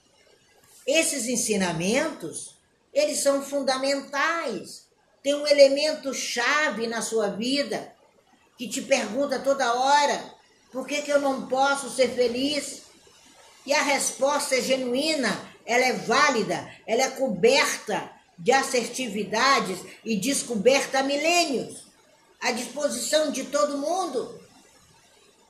Esses 0.85 1.27
ensinamentos, 1.27 2.55
eles 2.93 3.21
são 3.21 3.41
fundamentais 3.41 4.81
tem 5.23 5.35
um 5.35 5.45
elemento 5.45 6.13
chave 6.13 6.87
na 6.87 7.01
sua 7.01 7.29
vida 7.29 7.93
que 8.57 8.67
te 8.67 8.81
pergunta 8.81 9.39
toda 9.39 9.73
hora: 9.73 10.33
por 10.71 10.87
que, 10.87 11.01
que 11.01 11.11
eu 11.11 11.21
não 11.21 11.47
posso 11.47 11.89
ser 11.89 12.09
feliz? 12.09 12.83
E 13.65 13.73
a 13.73 13.83
resposta 13.83 14.55
é 14.55 14.61
genuína, 14.61 15.29
ela 15.65 15.85
é 15.85 15.93
válida, 15.93 16.67
ela 16.87 17.03
é 17.03 17.09
coberta 17.11 18.11
de 18.37 18.51
assertividades 18.51 19.77
e 20.03 20.15
descoberta 20.15 20.99
há 20.99 21.03
milênios, 21.03 21.83
à 22.41 22.51
disposição 22.51 23.31
de 23.31 23.43
todo 23.43 23.77
mundo. 23.77 24.39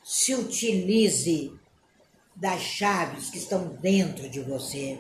Se 0.04 0.36
utilize 0.36 1.52
das 2.36 2.62
chaves 2.62 3.30
que 3.30 3.38
estão 3.38 3.68
dentro 3.82 4.30
de 4.30 4.42
você. 4.42 5.00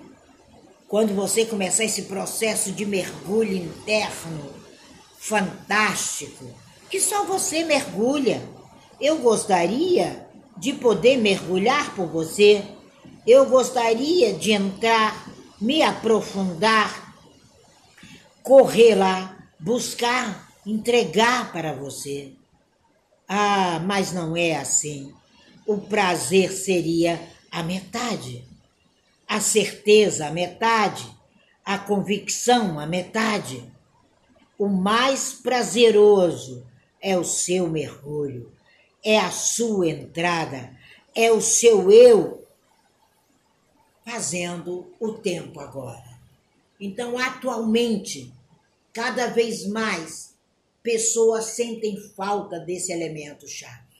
Quando 0.88 1.14
você 1.14 1.46
começar 1.46 1.84
esse 1.84 2.04
processo 2.04 2.72
de 2.72 2.86
mergulho 2.86 3.56
interno, 3.56 4.54
fantástico 5.18 6.46
que 6.90 7.00
só 7.00 7.24
você 7.24 7.64
mergulha. 7.64 8.42
Eu 9.00 9.20
gostaria 9.20 10.28
de 10.58 10.74
poder 10.74 11.18
mergulhar 11.18 11.96
por 11.96 12.06
você. 12.08 12.64
Eu 13.26 13.46
gostaria 13.46 14.34
de 14.34 14.52
entrar, 14.52 15.26
me 15.60 15.82
aprofundar, 15.82 17.16
correr 18.44 18.96
lá, 18.96 19.38
buscar, 19.60 20.51
entregar 20.66 21.52
para 21.52 21.74
você. 21.74 22.34
Ah, 23.28 23.80
mas 23.86 24.12
não 24.12 24.36
é 24.36 24.56
assim. 24.56 25.14
O 25.66 25.78
prazer 25.78 26.52
seria 26.52 27.22
a 27.52 27.64
metade, 27.64 28.46
a 29.28 29.40
certeza 29.40 30.28
a 30.28 30.32
metade, 30.32 31.06
a 31.64 31.78
convicção 31.78 32.80
a 32.80 32.86
metade 32.86 33.72
o 34.62 34.70
mais 34.70 35.34
prazeroso 35.34 36.64
é 37.02 37.18
o 37.18 37.24
seu 37.24 37.68
mergulho. 37.68 38.52
é 39.04 39.18
a 39.18 39.32
sua 39.32 39.90
entrada, 39.90 40.78
é 41.16 41.32
o 41.32 41.42
seu 41.42 41.92
eu 41.92 42.46
fazendo 44.06 44.94
o 45.00 45.14
tempo 45.14 45.60
agora. 45.60 46.20
Então, 46.80 47.18
atualmente, 47.18 48.32
cada 48.94 49.26
vez 49.26 49.66
mais 49.66 50.31
pessoas 50.84 51.46
sentem 51.46 51.98
falta 52.16 52.60
desse 52.60 52.92
elemento 52.92 53.48
chave. 53.48 53.92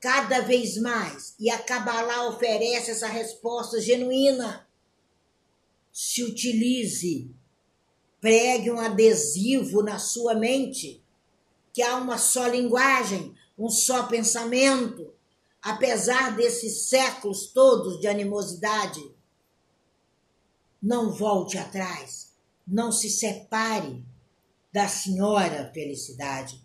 Cada 0.00 0.40
vez 0.40 0.76
mais. 0.76 1.34
E 1.38 1.50
a 1.50 1.58
Kabbalah 1.58 2.28
oferece 2.28 2.90
essa 2.90 3.08
resposta 3.08 3.80
genuína. 3.80 4.66
Se 5.92 6.22
utilize, 6.22 7.30
pregue 8.20 8.70
um 8.70 8.78
adesivo 8.78 9.82
na 9.82 9.98
sua 9.98 10.34
mente 10.34 11.02
que 11.72 11.82
há 11.82 11.96
uma 11.96 12.18
só 12.18 12.46
linguagem, 12.46 13.34
um 13.58 13.68
só 13.68 14.06
pensamento, 14.06 15.12
apesar 15.62 16.34
desses 16.36 16.88
séculos 16.88 17.48
todos 17.48 18.00
de 18.00 18.06
animosidade. 18.06 19.14
Não 20.80 21.12
volte 21.12 21.58
atrás, 21.58 22.32
não 22.66 22.90
se 22.92 23.10
separe 23.10 24.04
da 24.78 24.86
Senhora 24.86 25.72
Felicidade. 25.74 26.62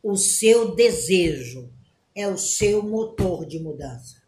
O 0.00 0.16
seu 0.16 0.76
desejo 0.76 1.68
é 2.14 2.28
o 2.28 2.38
seu 2.38 2.84
motor 2.84 3.44
de 3.44 3.58
mudança. 3.58 4.22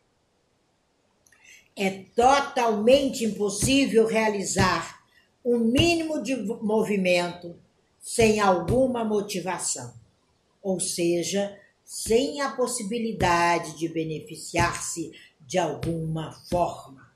É 1.76 1.90
totalmente 2.16 3.24
impossível 3.24 4.04
realizar 4.04 5.00
o 5.44 5.54
um 5.54 5.58
mínimo 5.60 6.20
de 6.20 6.34
movimento 6.60 7.54
sem 8.00 8.40
alguma 8.40 9.04
motivação, 9.04 9.94
ou 10.60 10.80
seja, 10.80 11.56
sem 11.84 12.40
a 12.40 12.50
possibilidade 12.50 13.78
de 13.78 13.88
beneficiar-se 13.88 15.12
de 15.40 15.56
alguma 15.56 16.32
forma. 16.50 17.08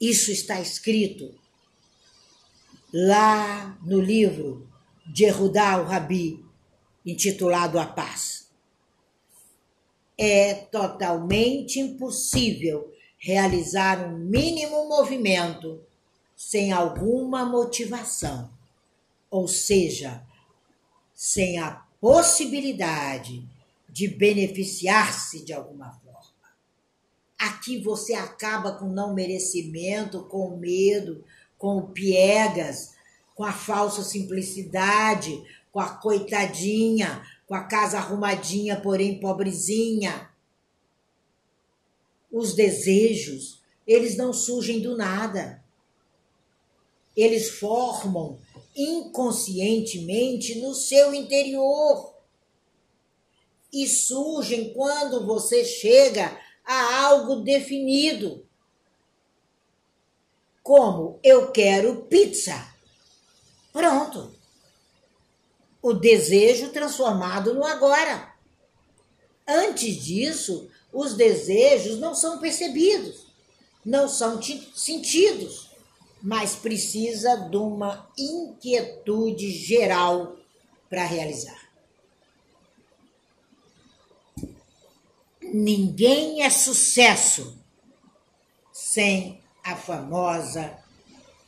Isso 0.00 0.32
está 0.32 0.60
escrito 0.60 1.32
lá 2.92 3.78
no 3.84 4.00
livro 4.00 4.73
de 5.06 5.24
Erudá 5.24 5.76
Rabi, 5.76 6.44
intitulado 7.04 7.78
A 7.78 7.86
Paz. 7.86 8.48
É 10.16 10.54
totalmente 10.54 11.80
impossível 11.80 12.92
realizar 13.18 14.06
um 14.06 14.18
mínimo 14.18 14.88
movimento 14.88 15.80
sem 16.36 16.72
alguma 16.72 17.44
motivação 17.44 18.54
ou 19.34 19.48
seja, 19.48 20.24
sem 21.12 21.58
a 21.58 21.82
possibilidade 22.00 23.44
de 23.88 24.06
beneficiar-se 24.06 25.44
de 25.44 25.52
alguma 25.52 25.90
forma. 25.90 26.30
Aqui 27.36 27.80
você 27.80 28.14
acaba 28.14 28.76
com 28.76 28.86
não 28.86 29.12
merecimento, 29.12 30.22
com 30.26 30.56
medo, 30.56 31.24
com 31.58 31.78
o 31.78 31.88
piegas, 31.88 32.93
com 33.34 33.44
a 33.44 33.52
falsa 33.52 34.02
simplicidade, 34.02 35.42
com 35.72 35.80
a 35.80 35.88
coitadinha, 35.88 37.22
com 37.46 37.54
a 37.54 37.64
casa 37.64 37.98
arrumadinha, 37.98 38.80
porém 38.80 39.18
pobrezinha. 39.18 40.30
Os 42.30 42.54
desejos, 42.54 43.60
eles 43.86 44.16
não 44.16 44.32
surgem 44.32 44.80
do 44.80 44.96
nada. 44.96 45.62
Eles 47.16 47.50
formam 47.50 48.38
inconscientemente 48.74 50.60
no 50.60 50.74
seu 50.74 51.14
interior 51.14 52.14
e 53.72 53.86
surgem 53.88 54.72
quando 54.72 55.26
você 55.26 55.64
chega 55.64 56.40
a 56.64 57.04
algo 57.06 57.36
definido. 57.36 58.44
Como 60.62 61.18
eu 61.22 61.52
quero 61.52 62.04
pizza. 62.06 62.73
Pronto. 63.74 64.34
O 65.82 65.92
desejo 65.92 66.70
transformado 66.70 67.52
no 67.52 67.66
agora. 67.66 68.32
Antes 69.46 70.02
disso, 70.02 70.70
os 70.90 71.12
desejos 71.12 71.98
não 71.98 72.14
são 72.14 72.38
percebidos, 72.38 73.26
não 73.84 74.08
são 74.08 74.40
sentidos 74.74 75.74
mas 76.24 76.56
precisa 76.56 77.36
de 77.36 77.56
uma 77.58 78.08
inquietude 78.16 79.50
geral 79.50 80.34
para 80.88 81.04
realizar. 81.04 81.68
Ninguém 85.42 86.42
é 86.42 86.48
sucesso 86.48 87.58
sem 88.72 89.38
a 89.62 89.76
famosa 89.76 90.78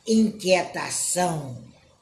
inquietação, 0.05 1.57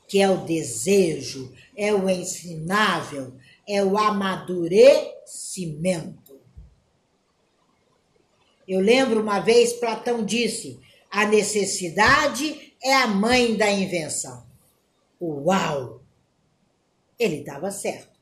que 0.08 0.22
é 0.22 0.30
o 0.30 0.46
desejo, 0.46 1.52
é 1.76 1.94
o 1.94 2.10
ensinável, 2.10 3.34
é 3.68 3.84
o 3.84 3.98
amadurecimento. 3.98 6.40
Eu 8.68 8.80
lembro 8.80 9.22
uma 9.22 9.40
vez 9.40 9.74
Platão 9.74 10.26
disse: 10.26 10.80
a 11.10 11.26
necessidade 11.26 12.76
é 12.84 12.94
a 12.94 13.08
mãe 13.08 13.56
da 13.56 13.72
invenção. 13.72 14.46
Uau! 15.22 16.02
Ele 17.18 17.38
estava 17.38 17.72
certo. 17.72 18.14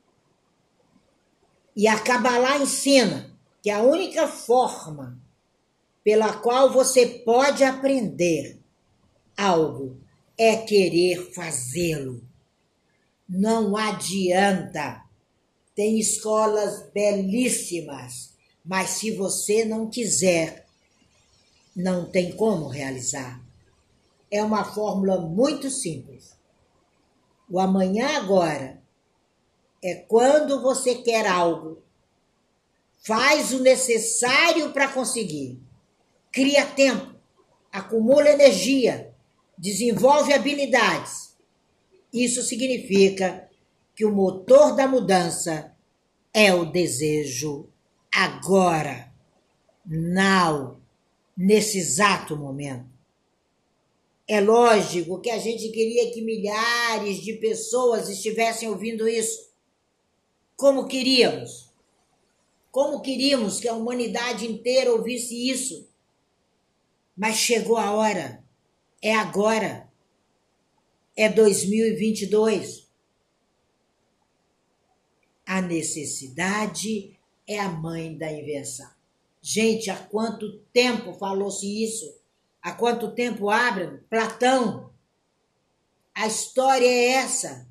E 1.76 1.88
a 1.88 1.98
Kabbalah 1.98 2.58
ensina 2.58 3.36
que 3.60 3.68
a 3.68 3.82
única 3.82 4.28
forma 4.28 5.20
pela 6.04 6.34
qual 6.34 6.70
você 6.70 7.04
pode 7.06 7.64
aprender 7.64 8.60
algo 9.36 10.03
é 10.36 10.56
querer 10.56 11.32
fazê-lo. 11.32 12.22
Não 13.28 13.76
adianta. 13.76 15.02
Tem 15.74 15.98
escolas 15.98 16.88
belíssimas, 16.92 18.34
mas 18.64 18.90
se 18.90 19.10
você 19.10 19.64
não 19.64 19.88
quiser, 19.88 20.66
não 21.74 22.08
tem 22.08 22.32
como 22.32 22.68
realizar. 22.68 23.40
É 24.30 24.42
uma 24.42 24.64
fórmula 24.64 25.20
muito 25.20 25.70
simples. 25.70 26.36
O 27.50 27.58
amanhã 27.58 28.16
agora 28.16 28.82
é 29.82 29.94
quando 29.94 30.62
você 30.62 30.96
quer 30.96 31.26
algo. 31.26 31.82
Faz 33.02 33.52
o 33.52 33.60
necessário 33.60 34.72
para 34.72 34.88
conseguir. 34.88 35.60
Cria 36.32 36.64
tempo, 36.66 37.14
acumula 37.70 38.30
energia, 38.30 39.13
desenvolve 39.56 40.32
habilidades. 40.32 41.36
Isso 42.12 42.42
significa 42.42 43.48
que 43.94 44.04
o 44.04 44.12
motor 44.12 44.74
da 44.74 44.86
mudança 44.86 45.74
é 46.32 46.52
o 46.52 46.64
desejo 46.64 47.68
agora, 48.12 49.12
now 49.84 50.80
nesse 51.36 51.78
exato 51.78 52.36
momento. 52.36 52.94
É 54.26 54.40
lógico 54.40 55.20
que 55.20 55.30
a 55.30 55.38
gente 55.38 55.68
queria 55.68 56.10
que 56.12 56.22
milhares 56.22 57.22
de 57.22 57.34
pessoas 57.34 58.08
estivessem 58.08 58.68
ouvindo 58.68 59.06
isso. 59.06 59.50
Como 60.56 60.86
queríamos. 60.86 61.70
Como 62.70 63.02
queríamos 63.02 63.60
que 63.60 63.68
a 63.68 63.74
humanidade 63.74 64.46
inteira 64.46 64.92
ouvisse 64.92 65.50
isso. 65.50 65.88
Mas 67.16 67.36
chegou 67.36 67.76
a 67.76 67.92
hora. 67.92 68.43
É 69.04 69.14
agora. 69.14 69.86
É 71.14 71.28
2022. 71.28 72.88
A 75.44 75.60
necessidade 75.60 77.14
é 77.46 77.60
a 77.60 77.68
mãe 77.68 78.16
da 78.16 78.32
invenção. 78.32 78.88
Gente, 79.42 79.90
há 79.90 79.96
quanto 79.96 80.58
tempo 80.72 81.12
falou-se 81.12 81.84
isso? 81.84 82.18
Há 82.62 82.72
quanto 82.72 83.14
tempo 83.14 83.50
Abraham? 83.50 84.00
Platão. 84.08 84.90
A 86.14 86.26
história 86.26 86.86
é 86.86 87.08
essa. 87.08 87.68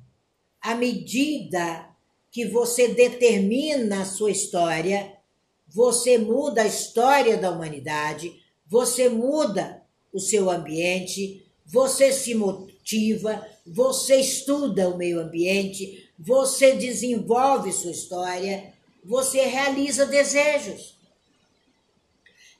À 0.60 0.76
medida 0.76 1.90
que 2.30 2.46
você 2.46 2.94
determina 2.94 4.02
a 4.02 4.06
sua 4.06 4.30
história, 4.30 5.18
você 5.66 6.16
muda 6.16 6.62
a 6.62 6.66
história 6.66 7.36
da 7.36 7.50
humanidade, 7.50 8.40
você 8.68 9.08
muda 9.08 9.83
o 10.14 10.18
seu 10.18 10.48
ambiente, 10.48 11.44
você 11.66 12.10
se 12.10 12.34
motiva, 12.34 13.46
você 13.66 14.16
estuda 14.16 14.88
o 14.88 14.96
meio 14.96 15.20
ambiente, 15.20 16.08
você 16.18 16.72
desenvolve 16.72 17.70
sua 17.70 17.90
história, 17.90 18.72
você 19.04 19.44
realiza 19.44 20.06
desejos 20.06 20.94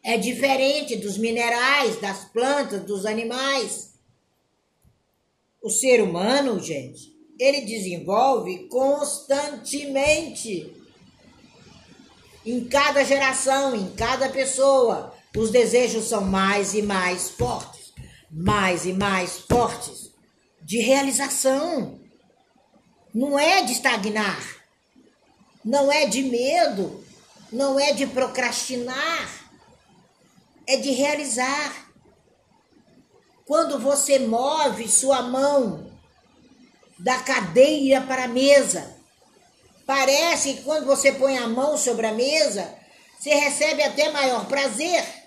é 0.04 0.16
diferente 0.18 0.94
dos 0.96 1.16
minerais, 1.16 1.98
das 1.98 2.26
plantas, 2.26 2.84
dos 2.84 3.06
animais. 3.06 3.94
O 5.62 5.70
ser 5.70 6.02
humano, 6.02 6.60
gente, 6.60 7.10
ele 7.40 7.62
desenvolve 7.62 8.68
constantemente. 8.68 10.70
Em 12.44 12.62
cada 12.66 13.02
geração, 13.02 13.74
em 13.74 13.88
cada 13.94 14.28
pessoa, 14.28 15.14
os 15.36 15.50
desejos 15.50 16.04
são 16.04 16.22
mais 16.22 16.74
e 16.74 16.82
mais 16.82 17.30
fortes, 17.30 17.92
mais 18.30 18.86
e 18.86 18.92
mais 18.92 19.40
fortes 19.40 20.12
de 20.62 20.78
realização. 20.78 22.00
Não 23.12 23.38
é 23.38 23.62
de 23.62 23.72
estagnar, 23.72 24.42
não 25.64 25.90
é 25.90 26.06
de 26.06 26.22
medo, 26.22 27.04
não 27.52 27.78
é 27.78 27.92
de 27.92 28.06
procrastinar, 28.06 29.28
é 30.66 30.76
de 30.76 30.90
realizar. 30.90 31.84
Quando 33.46 33.78
você 33.78 34.18
move 34.18 34.88
sua 34.88 35.22
mão 35.22 35.92
da 36.98 37.18
cadeira 37.18 38.00
para 38.00 38.24
a 38.24 38.28
mesa, 38.28 38.96
parece 39.84 40.54
que 40.54 40.62
quando 40.62 40.86
você 40.86 41.12
põe 41.12 41.36
a 41.36 41.46
mão 41.46 41.76
sobre 41.76 42.06
a 42.06 42.12
mesa, 42.12 42.74
você 43.18 43.34
recebe 43.34 43.82
até 43.82 44.10
maior 44.10 44.46
prazer. 44.46 45.23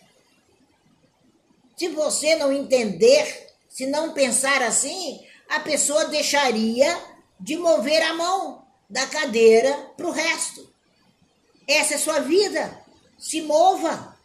Se 1.77 1.89
você 1.89 2.35
não 2.35 2.51
entender, 2.51 3.53
se 3.69 3.85
não 3.85 4.11
pensar 4.11 4.63
assim, 4.63 5.23
a 5.47 5.59
pessoa 5.59 6.05
deixaria 6.05 6.97
de 7.39 7.55
mover 7.55 8.01
a 8.01 8.15
mão 8.15 8.65
da 8.89 9.05
cadeira 9.05 9.91
para 9.95 10.07
o 10.07 10.11
resto. 10.11 10.67
Essa 11.67 11.93
é 11.93 11.97
sua 11.97 12.19
vida. 12.19 12.81
Se 13.17 13.41
mova. 13.41 14.17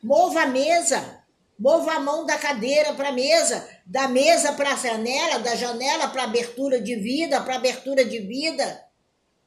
Mova 0.00 0.42
a 0.42 0.46
mesa. 0.46 1.22
Mova 1.58 1.94
a 1.94 2.00
mão 2.00 2.24
da 2.24 2.38
cadeira 2.38 2.92
para 2.94 3.10
a 3.10 3.12
mesa, 3.12 3.68
da 3.86 4.08
mesa 4.08 4.52
para 4.52 4.72
a 4.72 4.76
janela, 4.76 5.38
da 5.38 5.54
janela 5.54 6.08
para 6.08 6.24
abertura 6.24 6.80
de 6.80 6.96
vida, 6.96 7.40
para 7.40 7.54
abertura 7.56 8.04
de 8.04 8.18
vida, 8.18 8.84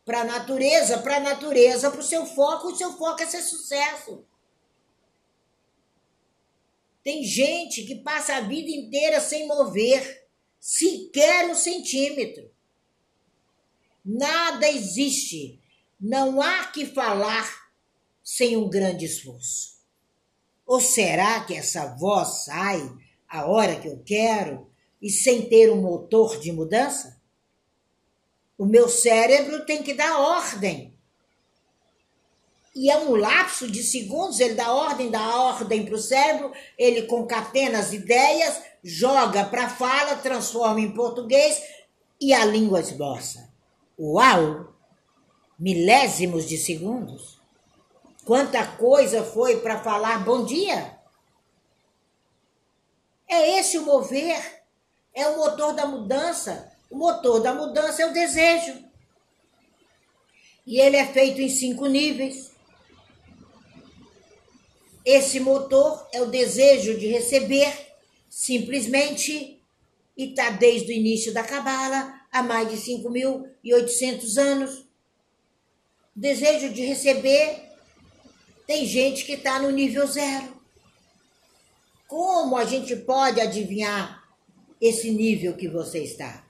para 0.05 0.21
a 0.21 0.23
natureza, 0.23 0.99
para 0.99 1.17
a 1.17 1.19
natureza, 1.19 1.91
para 1.91 1.99
o 1.99 2.03
seu 2.03 2.25
foco, 2.25 2.69
o 2.69 2.75
seu 2.75 2.93
foco 2.93 3.21
é 3.21 3.25
ser 3.25 3.41
sucesso. 3.41 4.23
Tem 7.05 7.23
gente 7.23 7.83
que 7.83 7.97
passa 7.97 8.37
a 8.37 8.41
vida 8.41 8.67
inteira 8.67 9.21
sem 9.21 9.47
mover 9.47 10.25
sequer 10.59 11.47
um 11.47 11.53
centímetro. 11.53 12.49
Nada 14.03 14.67
existe. 14.67 15.59
Não 16.01 16.41
há 16.41 16.65
que 16.65 16.83
falar 16.87 17.47
sem 18.23 18.57
um 18.57 18.67
grande 18.67 19.05
esforço. 19.05 19.75
Ou 20.65 20.81
será 20.81 21.45
que 21.45 21.53
essa 21.53 21.95
voz 21.95 22.45
sai 22.45 22.81
a 23.29 23.45
hora 23.45 23.79
que 23.79 23.87
eu 23.87 24.01
quero 24.03 24.67
e 24.99 25.11
sem 25.11 25.47
ter 25.47 25.71
um 25.71 25.79
motor 25.79 26.39
de 26.39 26.51
mudança? 26.51 27.21
O 28.57 28.65
meu 28.65 28.89
cérebro 28.89 29.63
tem 29.63 29.83
que 29.83 29.93
dar 29.93 30.19
ordem. 30.19 30.94
E 32.75 32.91
é 32.91 32.97
um 32.97 33.15
lapso 33.15 33.71
de 33.71 33.81
segundos, 33.81 34.41
ele 34.41 34.55
dá 34.55 34.73
ordem, 34.73 35.09
dá 35.09 35.39
ordem 35.39 35.85
para 35.85 35.95
o 35.95 35.99
cérebro, 35.99 36.51
ele 36.77 37.03
concatena 37.03 37.79
as 37.79 37.93
ideias, 37.93 38.61
joga 38.83 39.45
para 39.45 39.69
fala, 39.69 40.17
transforma 40.17 40.81
em 40.81 40.91
português 40.91 41.63
e 42.19 42.33
a 42.33 42.43
língua 42.43 42.81
esboça. 42.81 43.49
Uau! 43.97 44.73
Milésimos 45.57 46.49
de 46.49 46.57
segundos. 46.57 47.39
Quanta 48.25 48.65
coisa 48.65 49.23
foi 49.23 49.61
para 49.61 49.81
falar 49.81 50.25
bom 50.25 50.43
dia. 50.43 50.99
É 53.25 53.57
esse 53.57 53.77
o 53.77 53.85
mover, 53.85 54.63
é 55.13 55.27
o 55.27 55.37
motor 55.37 55.73
da 55.73 55.85
mudança. 55.85 56.73
O 56.89 56.97
motor 56.97 57.39
da 57.39 57.53
mudança 57.53 58.01
é 58.01 58.05
o 58.05 58.13
desejo. 58.13 58.83
E 60.67 60.79
ele 60.79 60.97
é 60.97 61.05
feito 61.05 61.39
em 61.39 61.47
cinco 61.47 61.85
níveis. 61.85 62.54
Esse 65.05 65.39
motor 65.39 66.09
é 66.11 66.19
o 66.19 66.25
desejo 66.25 66.97
de 66.97 67.05
receber, 67.05 67.71
simplesmente, 68.27 69.61
e 70.17 70.29
está 70.29 70.49
desde 70.49 70.91
o 70.91 70.95
início 70.95 71.31
da 71.31 71.43
Cabala, 71.43 72.21
há 72.31 72.41
mais 72.41 72.69
de 72.69 72.77
5.800 72.77 74.37
anos. 74.37 74.85
Desejo 76.15 76.73
de 76.73 76.83
receber, 76.83 77.69
tem 78.65 78.85
gente 78.85 79.25
que 79.25 79.33
está 79.33 79.59
no 79.59 79.69
nível 79.69 80.07
zero. 80.07 80.55
Como 82.07 82.57
a 82.57 82.65
gente 82.65 82.95
pode 82.95 83.39
adivinhar 83.39 84.23
esse 84.81 85.11
nível 85.11 85.55
que 85.55 85.67
você 85.67 85.99
está? 86.03 86.47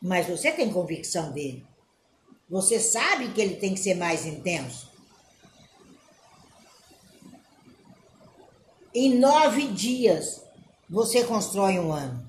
Mas 0.00 0.26
você 0.26 0.52
tem 0.52 0.72
convicção 0.72 1.32
dele. 1.32 1.66
Você 2.48 2.78
sabe 2.78 3.32
que 3.32 3.40
ele 3.40 3.56
tem 3.56 3.74
que 3.74 3.80
ser 3.80 3.94
mais 3.94 4.24
intenso. 4.24 4.87
Em 8.94 9.18
nove 9.18 9.68
dias, 9.68 10.44
você 10.88 11.24
constrói 11.24 11.78
um 11.78 11.92
ano 11.92 12.28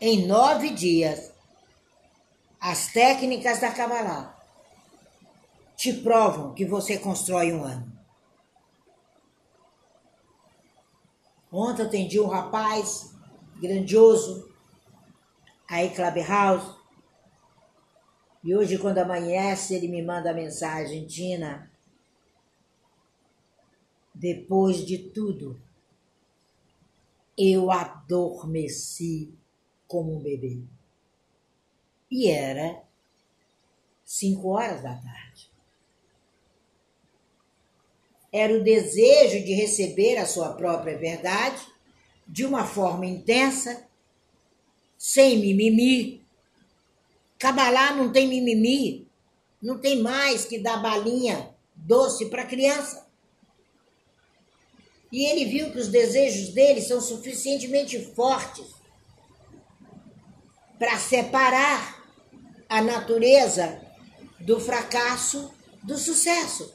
em 0.00 0.26
nove 0.26 0.70
dias 0.70 1.32
as 2.60 2.88
técnicas 2.88 3.60
da 3.60 3.72
Kabbalah 3.72 4.34
te 5.76 5.92
provam 5.92 6.54
que 6.54 6.64
você 6.64 6.98
constrói 6.98 7.52
um 7.52 7.64
ano. 7.64 7.92
Ontem 11.52 11.82
atendi 11.82 12.18
um 12.18 12.26
rapaz 12.26 13.14
grandioso 13.60 14.50
aí 15.68 15.90
Clubhouse 15.90 16.74
e 18.42 18.54
hoje 18.54 18.78
quando 18.78 18.98
amanhece 18.98 19.74
ele 19.74 19.88
me 19.88 20.02
manda 20.02 20.30
a 20.30 20.34
mensagem, 20.34 21.06
Tina, 21.06 21.70
depois 24.18 24.78
de 24.86 24.96
tudo, 24.96 25.60
eu 27.36 27.70
adormeci 27.70 29.30
como 29.86 30.16
um 30.16 30.20
bebê. 30.20 30.58
E 32.10 32.28
era 32.28 32.82
cinco 34.02 34.48
horas 34.48 34.82
da 34.82 34.94
tarde. 34.94 35.50
Era 38.32 38.54
o 38.54 38.64
desejo 38.64 39.44
de 39.44 39.52
receber 39.52 40.16
a 40.16 40.26
sua 40.26 40.54
própria 40.54 40.96
verdade 40.96 41.66
de 42.26 42.44
uma 42.44 42.66
forma 42.66 43.04
intensa, 43.04 43.86
sem 44.96 45.38
mimimi. 45.38 46.24
Cabalá 47.38 47.92
não 47.92 48.10
tem 48.10 48.26
mimimi, 48.26 49.06
não 49.60 49.78
tem 49.78 50.00
mais 50.00 50.46
que 50.46 50.58
dar 50.58 50.78
balinha 50.78 51.54
doce 51.74 52.30
para 52.30 52.46
criança. 52.46 53.05
E 55.16 55.24
ele 55.24 55.46
viu 55.46 55.72
que 55.72 55.78
os 55.78 55.88
desejos 55.88 56.50
dele 56.50 56.82
são 56.82 57.00
suficientemente 57.00 57.98
fortes 58.14 58.66
para 60.78 60.98
separar 60.98 62.04
a 62.68 62.82
natureza 62.82 63.80
do 64.38 64.60
fracasso 64.60 65.54
do 65.82 65.96
sucesso. 65.96 66.70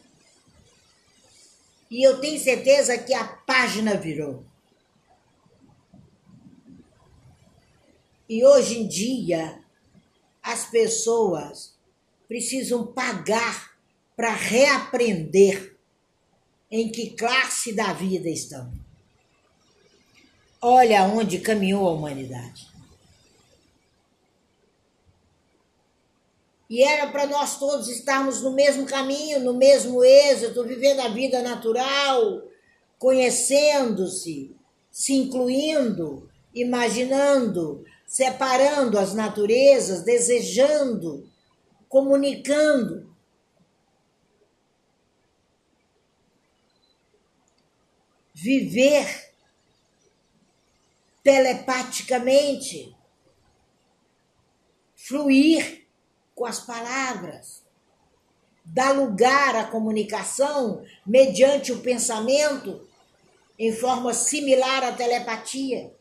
E 1.87 2.01
eu 2.03 2.19
tenho 2.19 2.39
certeza 2.39 2.97
que 2.97 3.13
a 3.13 3.27
página 3.27 3.95
virou. 3.95 4.43
E 8.27 8.43
hoje 8.43 8.79
em 8.79 8.87
dia, 8.87 9.63
as 10.41 10.65
pessoas 10.65 11.77
precisam 12.27 12.87
pagar 12.87 13.77
para 14.15 14.33
reaprender 14.33 15.70
em 16.71 16.89
que 16.89 17.11
classe 17.11 17.73
da 17.73 17.91
vida 17.91 18.29
estão. 18.29 18.71
Olha 20.61 21.03
onde 21.03 21.39
caminhou 21.39 21.87
a 21.87 21.91
humanidade. 21.91 22.71
E 26.69 26.81
era 26.81 27.07
para 27.07 27.27
nós 27.27 27.59
todos 27.59 27.89
estarmos 27.89 28.41
no 28.41 28.51
mesmo 28.53 28.85
caminho, 28.85 29.41
no 29.41 29.53
mesmo 29.53 30.01
êxito, 30.05 30.63
vivendo 30.63 31.01
a 31.01 31.09
vida 31.09 31.41
natural, 31.41 32.43
conhecendo-se, 32.97 34.55
se 34.89 35.13
incluindo, 35.13 36.29
imaginando, 36.55 37.83
separando 38.07 38.97
as 38.97 39.13
naturezas, 39.13 40.03
desejando, 40.03 41.29
comunicando. 41.89 43.10
Viver 48.43 49.31
telepaticamente, 51.21 52.97
fluir 54.95 55.85
com 56.33 56.47
as 56.47 56.59
palavras. 56.59 57.61
Dá 58.65 58.93
lugar 58.93 59.55
à 59.55 59.65
comunicação 59.65 60.83
mediante 61.05 61.71
o 61.71 61.81
pensamento 61.81 62.87
em 63.59 63.71
forma 63.71 64.11
similar 64.11 64.85
à 64.85 64.91
telepatia. 64.91 65.93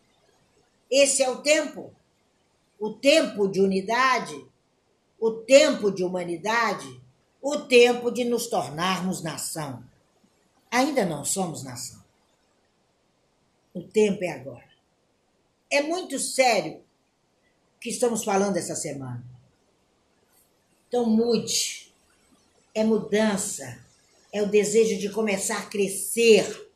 Esse 0.91 1.23
é 1.23 1.29
o 1.29 1.43
tempo. 1.43 1.95
O 2.79 2.95
tempo 2.95 3.49
de 3.49 3.61
unidade, 3.61 4.47
o 5.19 5.31
tempo 5.31 5.91
de 5.91 6.03
humanidade, 6.03 7.03
o 7.43 7.59
tempo 7.59 8.11
de 8.11 8.25
nos 8.25 8.47
tornarmos 8.47 9.23
nação. 9.23 9.85
Ainda 10.71 11.05
não 11.05 11.23
somos 11.23 11.63
nação. 11.63 12.00
O 13.81 13.89
tempo 13.89 14.23
é 14.23 14.29
agora. 14.29 14.69
É 15.71 15.83
muito 15.83 16.19
sério 16.19 16.83
o 17.77 17.81
que 17.81 17.89
estamos 17.89 18.23
falando 18.23 18.59
essa 18.59 18.75
semana. 18.75 19.25
Então 20.87 21.07
mude. 21.07 21.91
É 22.75 22.85
mudança. 22.85 23.83
É 24.31 24.43
o 24.43 24.51
desejo 24.51 25.01
de 25.01 25.09
começar 25.09 25.61
a 25.61 25.67
crescer. 25.67 26.71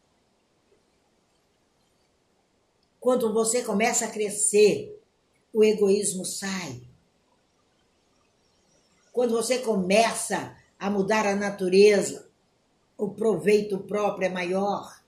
Quando 2.99 3.35
você 3.35 3.63
começa 3.63 4.07
a 4.07 4.11
crescer, 4.11 4.99
o 5.53 5.63
egoísmo 5.63 6.25
sai. 6.25 6.81
Quando 9.13 9.33
você 9.33 9.59
começa 9.59 10.57
a 10.79 10.89
mudar 10.89 11.27
a 11.27 11.37
natureza, 11.37 12.27
o 12.97 13.11
proveito 13.11 13.79
próprio 13.81 14.27
é 14.27 14.31
maior. 14.31 15.04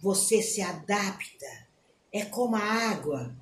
Você 0.00 0.42
se 0.42 0.62
adapta. 0.62 1.46
É 2.12 2.24
como 2.24 2.56
a 2.56 2.60
água 2.60 3.34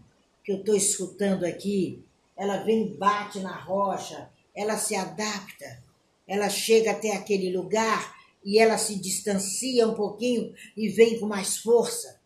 que 0.44 0.52
eu 0.52 0.56
estou 0.56 0.74
escutando 0.74 1.44
aqui. 1.44 2.04
Ela 2.36 2.58
vem, 2.58 2.96
bate 2.96 3.40
na 3.40 3.56
rocha, 3.56 4.30
ela 4.54 4.76
se 4.76 4.94
adapta. 4.94 5.82
Ela 6.26 6.48
chega 6.50 6.90
até 6.90 7.14
aquele 7.14 7.56
lugar 7.56 8.16
e 8.44 8.58
ela 8.58 8.78
se 8.78 8.96
distancia 8.96 9.86
um 9.86 9.94
pouquinho 9.94 10.54
e 10.76 10.88
vem 10.88 11.18
com 11.18 11.26
mais 11.26 11.58
força. 11.58 12.18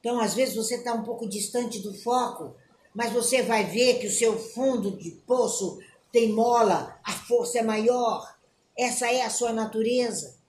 Então, 0.00 0.18
às 0.18 0.34
vezes, 0.34 0.56
você 0.56 0.76
está 0.76 0.94
um 0.94 1.02
pouco 1.02 1.28
distante 1.28 1.78
do 1.80 1.92
foco, 1.94 2.54
mas 2.94 3.12
você 3.12 3.42
vai 3.42 3.64
ver 3.66 3.98
que 3.98 4.06
o 4.06 4.12
seu 4.12 4.38
fundo 4.38 4.96
de 4.96 5.10
poço 5.10 5.78
tem 6.10 6.32
mola, 6.32 6.98
a 7.04 7.12
força 7.12 7.58
é 7.58 7.62
maior. 7.62 8.34
Essa 8.76 9.12
é 9.12 9.22
a 9.22 9.30
sua 9.30 9.52
natureza. 9.52 10.39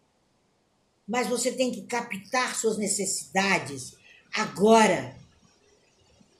Mas 1.11 1.27
você 1.27 1.51
tem 1.51 1.73
que 1.73 1.81
captar 1.81 2.55
suas 2.55 2.77
necessidades 2.77 3.97
agora. 4.33 5.13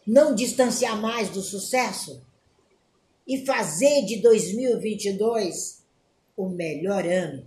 Não 0.08 0.34
distanciar 0.34 1.00
mais 1.00 1.30
do 1.30 1.42
sucesso 1.42 2.24
e 3.28 3.46
fazer 3.46 4.06
de 4.06 4.22
2022 4.22 5.84
o 6.38 6.48
melhor 6.48 7.06
ano 7.06 7.46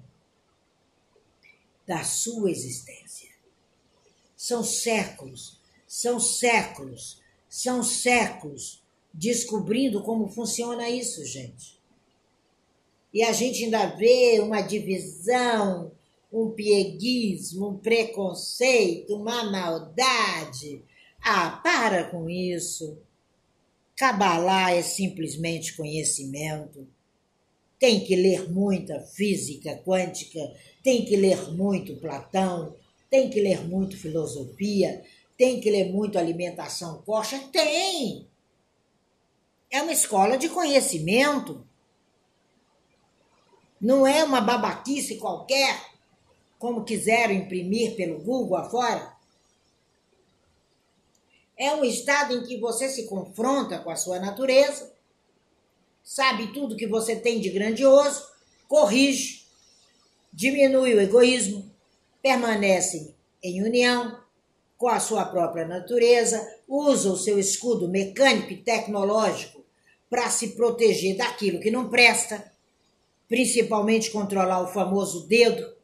da 1.87 2.05
sua 2.05 2.51
existência. 2.51 3.31
São 4.37 4.63
séculos, 4.63 5.59
são 5.89 6.21
séculos 6.21 7.25
são 7.55 7.85
séculos 7.85 8.83
descobrindo 9.13 10.03
como 10.03 10.27
funciona 10.27 10.91
isso, 10.91 11.25
gente. 11.25 11.79
E 13.13 13.23
a 13.23 13.31
gente 13.31 13.63
ainda 13.63 13.87
vê 13.95 14.41
uma 14.41 14.61
divisão, 14.61 15.93
um 16.35 16.51
pieguismo, 16.51 17.69
um 17.69 17.79
preconceito, 17.79 19.15
uma 19.15 19.45
maldade. 19.45 20.83
Ah, 21.23 21.61
para 21.63 22.11
com 22.11 22.29
isso. 22.29 22.99
Cabalá 23.97 24.73
é 24.73 24.83
simplesmente 24.83 25.77
conhecimento. 25.77 26.89
Tem 27.79 28.05
que 28.05 28.17
ler 28.17 28.51
muita 28.51 29.01
física 29.01 29.77
quântica, 29.85 30.41
tem 30.83 31.05
que 31.05 31.15
ler 31.15 31.53
muito 31.53 31.97
Platão, 31.97 32.75
tem 33.09 33.31
que 33.31 33.41
ler 33.41 33.65
muito 33.69 33.97
filosofia, 33.97 35.05
tem 35.37 35.61
que 35.61 35.71
ler 35.71 35.93
muito 35.93 36.19
alimentação 36.19 37.01
coxa? 37.03 37.39
Tem! 37.53 38.27
É 39.71 39.83
uma 39.83 39.93
escola 39.93 40.37
de 40.37 40.49
conhecimento. 40.49 41.65
Não 43.81 44.07
é 44.07 44.25
uma 44.25 44.41
babaquice 44.41 45.17
qualquer, 45.17 45.94
como 46.59 46.85
quiseram 46.85 47.35
imprimir 47.35 47.97
pelo 47.97 48.21
Google 48.21 48.57
afora. 48.57 49.15
É 51.57 51.73
um 51.75 51.85
estado 51.85 52.35
em 52.37 52.45
que 52.45 52.59
você 52.59 52.89
se 52.89 53.07
confronta 53.07 53.79
com 53.79 53.91
a 53.91 53.97
sua 53.97 54.19
natureza, 54.19 54.93
sabe 56.03 56.53
tudo 56.53 56.77
que 56.77 56.87
você 56.87 57.17
tem 57.17 57.41
de 57.41 57.51
grandioso, 57.51 58.27
corrige, 58.67 59.45
diminui 60.33 60.95
o 60.95 61.01
egoísmo, 61.01 61.71
permanece 62.21 63.15
em 63.43 63.63
união, 63.63 64.19
com 64.77 64.89
a 64.89 64.99
sua 64.99 65.25
própria 65.25 65.67
natureza, 65.67 66.47
usa 66.69 67.11
o 67.11 67.17
seu 67.17 67.39
escudo 67.39 67.89
mecânico 67.89 68.53
e 68.53 68.57
tecnológico 68.57 69.65
para 70.11 70.29
se 70.31 70.49
proteger 70.49 71.17
daquilo 71.17 71.61
que 71.61 71.71
não 71.71 71.89
presta, 71.89 72.53
principalmente 73.29 74.11
controlar 74.11 74.63
o 74.63 74.73
famoso 74.73 75.27
dedo, 75.27 75.75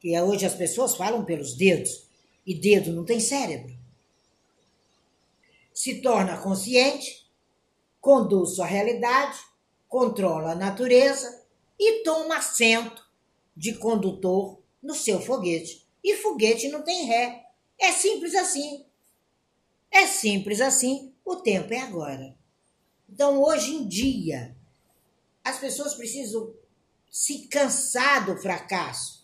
que 0.00 0.14
é 0.14 0.22
hoje 0.22 0.46
as 0.46 0.54
pessoas 0.54 0.94
falam 0.94 1.24
pelos 1.24 1.54
dedos, 1.54 2.06
e 2.46 2.54
dedo 2.54 2.92
não 2.92 3.04
tem 3.04 3.20
cérebro. 3.20 3.76
Se 5.74 6.00
torna 6.00 6.38
consciente, 6.38 7.28
conduz 8.00 8.56
sua 8.56 8.66
realidade, 8.66 9.38
controla 9.88 10.52
a 10.52 10.56
natureza 10.56 11.44
e 11.78 12.02
toma 12.02 12.38
assento 12.38 13.06
de 13.56 13.74
condutor 13.74 14.58
no 14.82 14.94
seu 14.94 15.20
foguete 15.20 15.86
e 16.02 16.16
foguete 16.16 16.68
não 16.68 16.82
tem 16.82 17.04
ré. 17.04 17.46
É 17.78 17.92
simples 17.92 18.34
assim. 18.34 18.84
É 19.90 20.06
simples 20.06 20.60
assim. 20.60 21.12
O 21.24 21.36
tempo 21.36 21.72
é 21.72 21.80
agora. 21.80 22.36
Então, 23.08 23.42
hoje 23.42 23.74
em 23.74 23.86
dia, 23.86 24.56
as 25.44 25.58
pessoas 25.58 25.94
precisam 25.94 26.54
se 27.10 27.48
cansar 27.48 28.26
do 28.26 28.36
fracasso, 28.40 29.17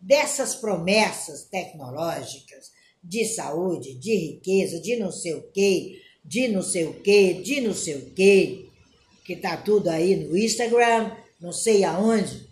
dessas 0.00 0.54
promessas 0.54 1.44
tecnológicas 1.44 2.72
de 3.02 3.24
saúde, 3.24 3.94
de 3.94 4.14
riqueza, 4.14 4.80
de 4.80 4.96
não 4.96 5.12
sei 5.12 5.34
o 5.34 5.42
quê, 5.52 6.02
de 6.24 6.48
não 6.48 6.62
sei 6.62 6.84
o 6.84 6.94
quê, 7.00 7.34
de 7.34 7.60
não 7.60 7.74
sei 7.74 7.96
o 7.96 8.10
quê, 8.10 8.66
que 9.24 9.36
tá 9.36 9.56
tudo 9.56 9.88
aí 9.88 10.16
no 10.16 10.36
Instagram, 10.36 11.16
não 11.40 11.52
sei 11.52 11.84
aonde. 11.84 12.46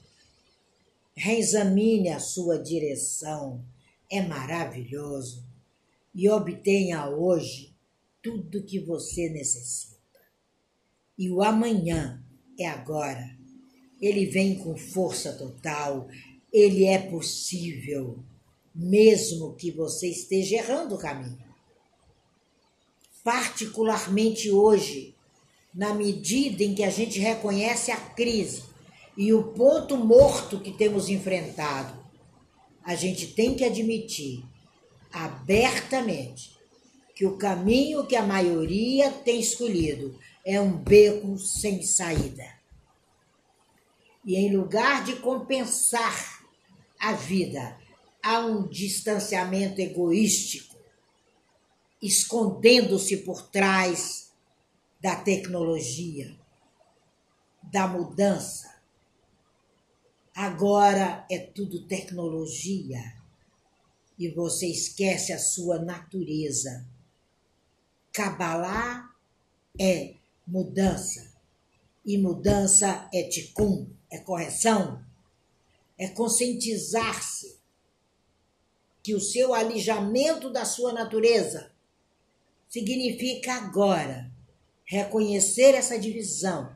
Reexamine 1.16 2.08
a 2.08 2.18
sua 2.18 2.58
direção. 2.58 3.64
É 4.10 4.20
maravilhoso. 4.20 5.44
E 6.14 6.28
obtenha 6.28 7.08
hoje 7.08 7.72
tudo 8.22 8.62
que 8.62 8.78
você 8.78 9.28
necessita. 9.28 9.94
E 11.18 11.30
o 11.30 11.42
amanhã 11.42 12.22
é 12.58 12.66
agora. 12.66 13.36
Ele 14.00 14.26
vem 14.26 14.56
com 14.56 14.76
força 14.76 15.32
total. 15.32 16.08
Ele 16.54 16.84
é 16.84 16.98
possível, 16.98 18.20
mesmo 18.72 19.56
que 19.56 19.72
você 19.72 20.08
esteja 20.08 20.54
errando 20.54 20.94
o 20.94 20.98
caminho. 20.98 21.42
Particularmente 23.24 24.52
hoje, 24.52 25.16
na 25.74 25.92
medida 25.92 26.62
em 26.62 26.72
que 26.72 26.84
a 26.84 26.90
gente 26.90 27.18
reconhece 27.18 27.90
a 27.90 27.96
crise 27.96 28.62
e 29.16 29.32
o 29.32 29.48
ponto 29.52 29.96
morto 29.96 30.60
que 30.60 30.70
temos 30.70 31.08
enfrentado, 31.08 31.98
a 32.84 32.94
gente 32.94 33.26
tem 33.34 33.56
que 33.56 33.64
admitir 33.64 34.44
abertamente 35.12 36.56
que 37.16 37.26
o 37.26 37.36
caminho 37.36 38.06
que 38.06 38.14
a 38.14 38.22
maioria 38.22 39.10
tem 39.10 39.40
escolhido 39.40 40.16
é 40.46 40.60
um 40.60 40.70
beco 40.70 41.36
sem 41.36 41.82
saída. 41.82 42.46
E 44.24 44.36
em 44.36 44.56
lugar 44.56 45.02
de 45.04 45.16
compensar 45.16 46.33
a 47.08 47.12
vida. 47.12 47.78
A 48.22 48.40
um 48.40 48.66
distanciamento 48.66 49.80
egoístico, 49.80 50.76
escondendo-se 52.00 53.18
por 53.18 53.42
trás 53.50 54.32
da 55.00 55.14
tecnologia, 55.16 56.34
da 57.62 57.86
mudança, 57.86 58.74
Agora 60.34 61.24
é 61.30 61.38
tudo 61.38 61.86
tecnologia 61.86 63.00
e 64.18 64.28
você 64.28 64.66
esquece 64.66 65.32
a 65.32 65.38
sua 65.38 65.78
natureza. 65.78 66.84
Cabalá 68.12 69.14
é 69.78 70.14
mudança 70.44 71.32
e 72.04 72.18
mudança 72.18 73.08
é 73.14 73.22
ticum, 73.28 73.86
é 74.10 74.18
correção, 74.18 75.00
é 76.04 76.08
conscientizar-se 76.08 77.58
que 79.02 79.14
o 79.14 79.20
seu 79.20 79.52
alijamento 79.52 80.50
da 80.50 80.64
sua 80.64 80.92
natureza 80.92 81.72
significa 82.68 83.54
agora 83.54 84.30
reconhecer 84.84 85.74
essa 85.74 85.98
divisão 85.98 86.74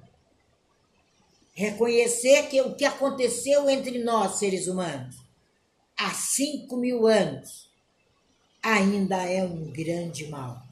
reconhecer 1.59 2.49
que 2.49 2.61
o 2.61 2.77
que 2.77 2.85
aconteceu 2.85 3.69
entre 3.69 4.05
nós, 4.05 4.38
seres 4.38 4.69
humanos, 4.69 5.17
há 5.97 6.14
cinco 6.14 6.77
mil 6.77 7.05
anos, 7.05 7.69
ainda 8.62 9.25
é 9.25 9.43
um 9.43 9.64
grande 9.73 10.29
mal. 10.29 10.62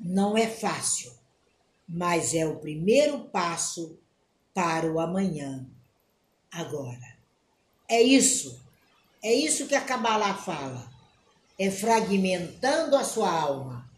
Não 0.00 0.34
é 0.34 0.46
fácil, 0.46 1.12
mas 1.86 2.32
é 2.32 2.46
o 2.46 2.56
primeiro 2.56 3.20
passo 3.24 3.98
para 4.54 4.90
o 4.90 4.98
amanhã, 4.98 5.68
agora. 6.50 7.16
É 7.88 8.02
isso, 8.02 8.60
é 9.22 9.32
isso 9.32 9.66
que 9.66 9.74
a 9.74 9.80
Kabbalah 9.80 10.34
fala. 10.34 10.90
É 11.58 11.70
fragmentando 11.70 12.96
a 12.96 13.04
sua 13.04 13.30
alma. 13.30 13.90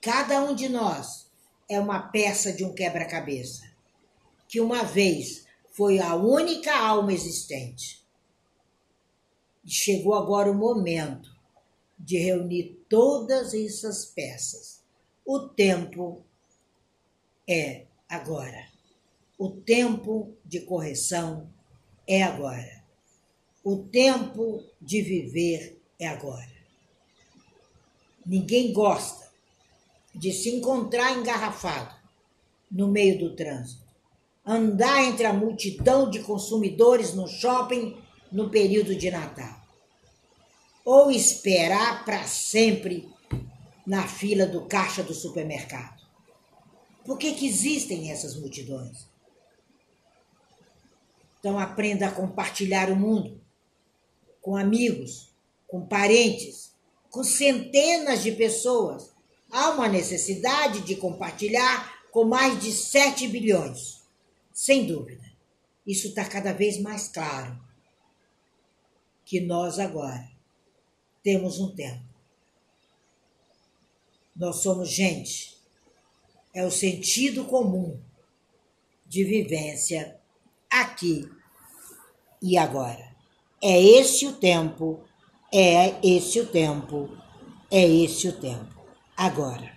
Cada 0.00 0.42
um 0.42 0.54
de 0.54 0.68
nós 0.68 1.26
é 1.68 1.78
uma 1.80 2.00
peça 2.00 2.52
de 2.52 2.64
um 2.64 2.74
quebra-cabeça, 2.74 3.70
que 4.48 4.60
uma 4.60 4.82
vez 4.84 5.46
foi 5.72 5.98
a 5.98 6.14
única 6.14 6.76
alma 6.76 7.12
existente. 7.12 8.04
Chegou 9.66 10.14
agora 10.14 10.50
o 10.50 10.54
momento 10.54 11.34
de 11.98 12.18
reunir 12.18 12.84
todas 12.88 13.54
essas 13.54 14.04
peças. 14.04 14.82
O 15.24 15.40
tempo 15.40 16.22
é 17.48 17.86
agora. 18.08 18.68
O 19.38 19.50
tempo 19.50 20.36
de 20.44 20.60
correção 20.60 21.50
é 22.06 22.22
agora. 22.22 22.82
O 23.62 23.76
tempo 23.76 24.62
de 24.80 25.00
viver 25.00 25.80
é 25.98 26.06
agora. 26.06 26.52
Ninguém 28.24 28.72
gosta 28.72 29.30
de 30.14 30.32
se 30.32 30.50
encontrar 30.50 31.16
engarrafado 31.16 31.94
no 32.70 32.88
meio 32.88 33.18
do 33.18 33.34
trânsito, 33.34 33.82
andar 34.44 35.04
entre 35.04 35.26
a 35.26 35.32
multidão 35.32 36.10
de 36.10 36.20
consumidores 36.20 37.14
no 37.14 37.26
shopping 37.26 37.96
no 38.30 38.50
período 38.50 38.94
de 38.94 39.10
Natal, 39.10 39.62
ou 40.84 41.10
esperar 41.10 42.04
para 42.04 42.26
sempre 42.26 43.08
na 43.86 44.06
fila 44.06 44.46
do 44.46 44.66
caixa 44.66 45.02
do 45.02 45.14
supermercado. 45.14 46.02
Por 47.04 47.18
que, 47.18 47.34
que 47.34 47.46
existem 47.46 48.10
essas 48.10 48.36
multidões? 48.36 49.06
Então 51.44 51.58
aprenda 51.58 52.08
a 52.08 52.10
compartilhar 52.10 52.90
o 52.90 52.96
mundo 52.96 53.38
com 54.40 54.56
amigos, 54.56 55.28
com 55.66 55.86
parentes, 55.86 56.72
com 57.10 57.22
centenas 57.22 58.22
de 58.22 58.32
pessoas. 58.32 59.12
Há 59.50 59.72
uma 59.72 59.86
necessidade 59.86 60.80
de 60.80 60.96
compartilhar 60.96 62.02
com 62.10 62.24
mais 62.24 62.58
de 62.62 62.72
7 62.72 63.28
bilhões. 63.28 64.00
Sem 64.54 64.86
dúvida. 64.86 65.22
Isso 65.86 66.08
está 66.08 66.24
cada 66.24 66.54
vez 66.54 66.80
mais 66.80 67.08
claro. 67.08 67.62
Que 69.22 69.38
nós 69.38 69.78
agora 69.78 70.26
temos 71.22 71.60
um 71.60 71.74
tempo. 71.74 72.08
Nós 74.34 74.62
somos 74.62 74.88
gente 74.88 75.58
é 76.54 76.64
o 76.64 76.70
sentido 76.70 77.44
comum 77.44 78.00
de 79.06 79.24
vivência 79.24 80.23
aqui 80.80 81.30
e 82.42 82.58
agora. 82.58 83.14
É 83.62 83.80
esse 83.80 84.26
o 84.26 84.32
tempo, 84.32 85.00
é 85.52 85.94
esse 86.02 86.40
o 86.40 86.46
tempo, 86.46 87.08
é 87.70 87.86
esse 87.86 88.28
o 88.28 88.32
tempo. 88.32 88.74
Agora. 89.16 89.73